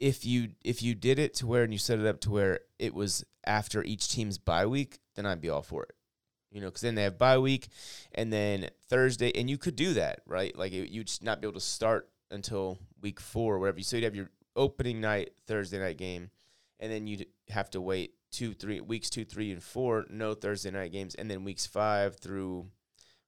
if 0.00 0.24
you 0.24 0.50
if 0.62 0.82
you 0.82 0.94
did 0.94 1.18
it 1.18 1.34
to 1.34 1.46
where 1.46 1.62
and 1.62 1.72
you 1.72 1.78
set 1.78 1.98
it 1.98 2.06
up 2.06 2.20
to 2.20 2.30
where 2.30 2.60
it 2.78 2.94
was 2.94 3.24
after 3.46 3.82
each 3.82 4.08
team's 4.08 4.38
bye 4.38 4.66
week, 4.66 4.98
then 5.14 5.26
I'd 5.26 5.40
be 5.40 5.48
all 5.50 5.62
for 5.62 5.84
it. 5.84 5.94
You 6.50 6.60
know, 6.60 6.68
because 6.68 6.82
then 6.82 6.94
they 6.94 7.02
have 7.02 7.18
bye 7.18 7.38
week, 7.38 7.68
and 8.14 8.32
then 8.32 8.70
Thursday, 8.88 9.32
and 9.34 9.50
you 9.50 9.58
could 9.58 9.74
do 9.76 9.94
that, 9.94 10.20
right? 10.26 10.56
Like 10.56 10.72
it, 10.72 10.88
you'd 10.90 11.10
not 11.20 11.40
be 11.40 11.46
able 11.46 11.54
to 11.58 11.60
start 11.66 12.08
until 12.30 12.78
week 13.00 13.18
four 13.20 13.56
or 13.56 13.58
whatever. 13.58 13.80
So 13.82 13.96
you'd 13.96 14.04
have 14.04 14.14
your 14.14 14.30
opening 14.54 15.00
night 15.00 15.30
Thursday 15.48 15.78
night 15.80 15.98
game, 15.98 16.30
and 16.78 16.92
then 16.92 17.06
you'd 17.08 17.26
have 17.48 17.70
to 17.70 17.80
wait 17.80 18.14
two, 18.30 18.54
three 18.54 18.80
weeks, 18.80 19.10
two, 19.10 19.24
three, 19.24 19.50
and 19.50 19.62
four, 19.62 20.04
no 20.10 20.34
Thursday 20.34 20.70
night 20.70 20.92
games, 20.92 21.14
and 21.16 21.28
then 21.30 21.42
weeks 21.44 21.66
five 21.66 22.16
through 22.16 22.66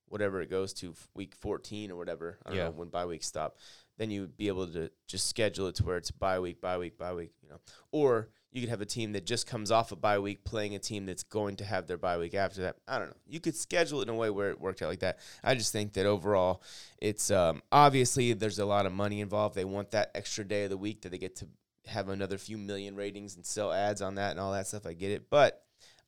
whatever 0.09 0.41
it 0.41 0.49
goes 0.49 0.73
to 0.73 0.95
week 1.15 1.35
14 1.35 1.91
or 1.91 1.97
whatever. 1.97 2.39
I 2.47 2.51
don't 2.51 2.59
Yeah. 2.59 2.65
know 2.67 2.71
when 2.71 2.89
bye 2.91 3.07
weeks 3.07 3.27
stop. 3.27 3.57
Then 3.99 4.11
you 4.11 4.23
would 4.23 4.37
be 4.37 4.49
able 4.49 4.67
to 4.69 4.91
just 5.07 5.29
schedule 5.29 5.69
it 5.69 5.77
to 5.77 5.85
where 5.85 5.97
it's 5.97 6.11
bye 6.11 6.39
week, 6.39 6.61
bye 6.61 6.79
week, 6.79 6.99
bye 6.99 7.15
week, 7.15 7.33
you 7.43 7.49
know. 7.49 7.61
Or 7.93 8.29
you 8.53 8.61
could 8.61 8.71
have 8.71 8.81
a 8.81 8.87
team 8.87 9.13
that 9.13 9.27
just 9.27 9.47
comes 9.47 9.71
off 9.71 9.93
a 9.93 9.97
bye 9.97 10.19
week 10.19 10.45
playing 10.45 10.75
a 10.75 10.79
team 10.79 11.07
that's 11.07 11.23
going 11.23 11.57
to 11.57 11.65
have 11.65 11.87
their 11.87 11.99
bye 11.99 12.17
week 12.19 12.35
after 12.35 12.63
that. 12.63 12.77
I 12.89 12.99
don't 12.99 13.09
know. 13.09 13.17
You 13.27 13.41
could 13.41 13.57
schedule 13.57 14.01
it 14.01 14.09
in 14.09 14.09
a 14.09 14.15
way 14.15 14.31
where 14.31 14.51
it 14.51 14.61
worked 14.61 14.83
out 14.83 14.89
like 14.89 15.01
that. 15.01 15.19
I 15.45 15.55
just 15.55 15.73
think 15.73 15.93
that 15.95 16.07
overall, 16.07 16.63
it's 16.99 17.31
um, 17.31 17.63
obviously 17.71 18.33
there's 18.33 18.59
a 18.59 18.67
lot 18.67 18.87
of 18.87 18.93
money 18.93 19.21
involved. 19.21 19.55
They 19.55 19.65
want 19.65 19.91
that 19.91 20.11
extra 20.15 20.45
day 20.45 20.65
of 20.65 20.71
the 20.71 20.79
week 20.79 21.03
that 21.03 21.11
they 21.11 21.19
get 21.19 21.37
to 21.37 21.49
have 21.87 22.09
another 22.09 22.39
few 22.39 22.59
million 22.59 22.97
ratings 22.97 23.37
and 23.37 23.45
sell 23.45 23.73
ads 23.73 24.03
on 24.03 24.17
that 24.17 24.33
and 24.33 24.41
all 24.41 24.53
that 24.53 24.67
stuff. 24.67 24.87
I 24.87 24.93
get 24.95 25.11
it, 25.11 25.29
but 25.31 25.63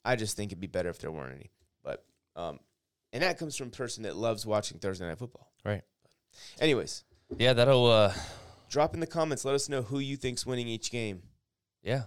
I 0.05 0.17
just 0.17 0.37
think 0.37 0.51
it'd 0.51 0.61
be 0.61 0.67
better 0.67 0.89
if 0.89 0.99
there 0.99 1.13
weren't 1.13 1.35
any. 1.35 1.51
But 1.85 2.05
um, 2.35 2.61
and 3.13 3.23
that 3.23 3.39
comes 3.39 3.57
from 3.57 3.69
a 3.69 3.73
person 3.73 4.05
that 4.05 4.17
loves 4.17 4.47
watching 4.47 4.79
Thursday 4.79 5.07
night 5.07 5.19
football. 5.19 5.53
Right. 5.65 5.83
Anyways, 6.61 7.05
yeah 7.37 7.53
that'll 7.53 7.87
uh 7.87 8.13
drop 8.69 8.95
in 8.95 9.01
the 9.01 9.07
comments. 9.07 9.45
Let 9.45 9.55
us 9.55 9.69
know 9.69 9.83
who 9.83 9.99
you 9.99 10.17
think's 10.17 10.47
winning 10.47 10.69
each 10.69 10.91
game. 10.91 11.23
yeah 11.83 12.05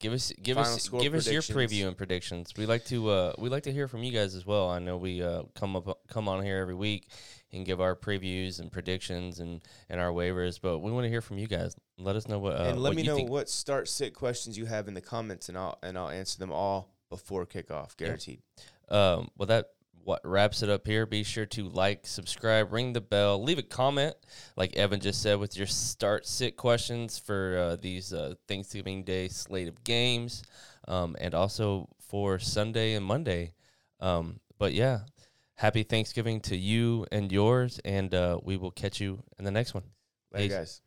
give 0.00 0.12
us 0.12 0.32
give 0.42 0.56
Final 0.56 0.74
us 0.74 0.88
give 0.88 1.14
us 1.14 1.30
your 1.30 1.42
preview 1.42 1.86
and 1.86 1.96
predictions. 1.96 2.52
We 2.56 2.66
like 2.66 2.84
to 2.86 3.10
uh 3.10 3.32
we 3.38 3.48
like 3.48 3.64
to 3.64 3.72
hear 3.72 3.88
from 3.88 4.02
you 4.02 4.12
guys 4.12 4.34
as 4.34 4.46
well. 4.46 4.68
I 4.70 4.78
know 4.78 4.96
we 4.96 5.22
uh 5.22 5.42
come 5.54 5.76
up 5.76 5.98
come 6.08 6.28
on 6.28 6.44
here 6.44 6.58
every 6.58 6.74
week 6.74 7.08
and 7.52 7.64
give 7.64 7.80
our 7.80 7.96
previews 7.96 8.60
and 8.60 8.70
predictions 8.70 9.40
and 9.40 9.62
and 9.88 10.00
our 10.00 10.10
waivers, 10.10 10.60
but 10.60 10.78
we 10.78 10.92
want 10.92 11.04
to 11.04 11.08
hear 11.08 11.20
from 11.20 11.38
you 11.38 11.46
guys. 11.46 11.76
Let 11.98 12.16
us 12.16 12.28
know 12.28 12.38
what 12.38 12.54
uh, 12.54 12.64
and 12.64 12.80
let 12.80 12.90
what 12.90 12.96
me 12.96 13.02
know 13.02 13.16
think. 13.16 13.30
what 13.30 13.48
start 13.48 13.88
sit 13.88 14.14
questions 14.14 14.56
you 14.56 14.66
have 14.66 14.88
in 14.88 14.94
the 14.94 15.00
comments, 15.00 15.48
and 15.48 15.58
I'll 15.58 15.78
and 15.82 15.98
I'll 15.98 16.10
answer 16.10 16.38
them 16.38 16.52
all 16.52 16.94
before 17.10 17.46
kickoff, 17.46 17.96
guaranteed. 17.96 18.42
Um, 18.88 19.30
well, 19.36 19.46
that 19.46 19.70
what 20.04 20.20
wraps 20.24 20.62
it 20.62 20.70
up 20.70 20.86
here. 20.86 21.06
Be 21.06 21.22
sure 21.22 21.46
to 21.46 21.68
like, 21.68 22.06
subscribe, 22.06 22.72
ring 22.72 22.92
the 22.92 23.00
bell, 23.00 23.42
leave 23.42 23.58
a 23.58 23.62
comment, 23.62 24.16
like 24.56 24.76
Evan 24.76 25.00
just 25.00 25.22
said, 25.22 25.38
with 25.38 25.56
your 25.56 25.66
start 25.66 26.26
sit 26.26 26.56
questions 26.56 27.18
for 27.18 27.58
uh, 27.58 27.76
these 27.76 28.12
uh, 28.12 28.34
Thanksgiving 28.46 29.04
Day 29.04 29.28
slate 29.28 29.68
of 29.68 29.84
games, 29.84 30.42
um, 30.86 31.16
and 31.20 31.34
also 31.34 31.88
for 31.98 32.38
Sunday 32.38 32.94
and 32.94 33.04
Monday. 33.04 33.52
Um, 34.00 34.40
but 34.58 34.72
yeah, 34.72 35.00
happy 35.54 35.82
Thanksgiving 35.82 36.40
to 36.42 36.56
you 36.56 37.06
and 37.12 37.30
yours, 37.30 37.80
and 37.84 38.14
uh, 38.14 38.38
we 38.42 38.56
will 38.56 38.70
catch 38.70 39.00
you 39.00 39.22
in 39.38 39.44
the 39.44 39.50
next 39.50 39.74
one. 39.74 39.84
Later, 40.32 40.48
Peace. 40.48 40.56
guys. 40.56 40.80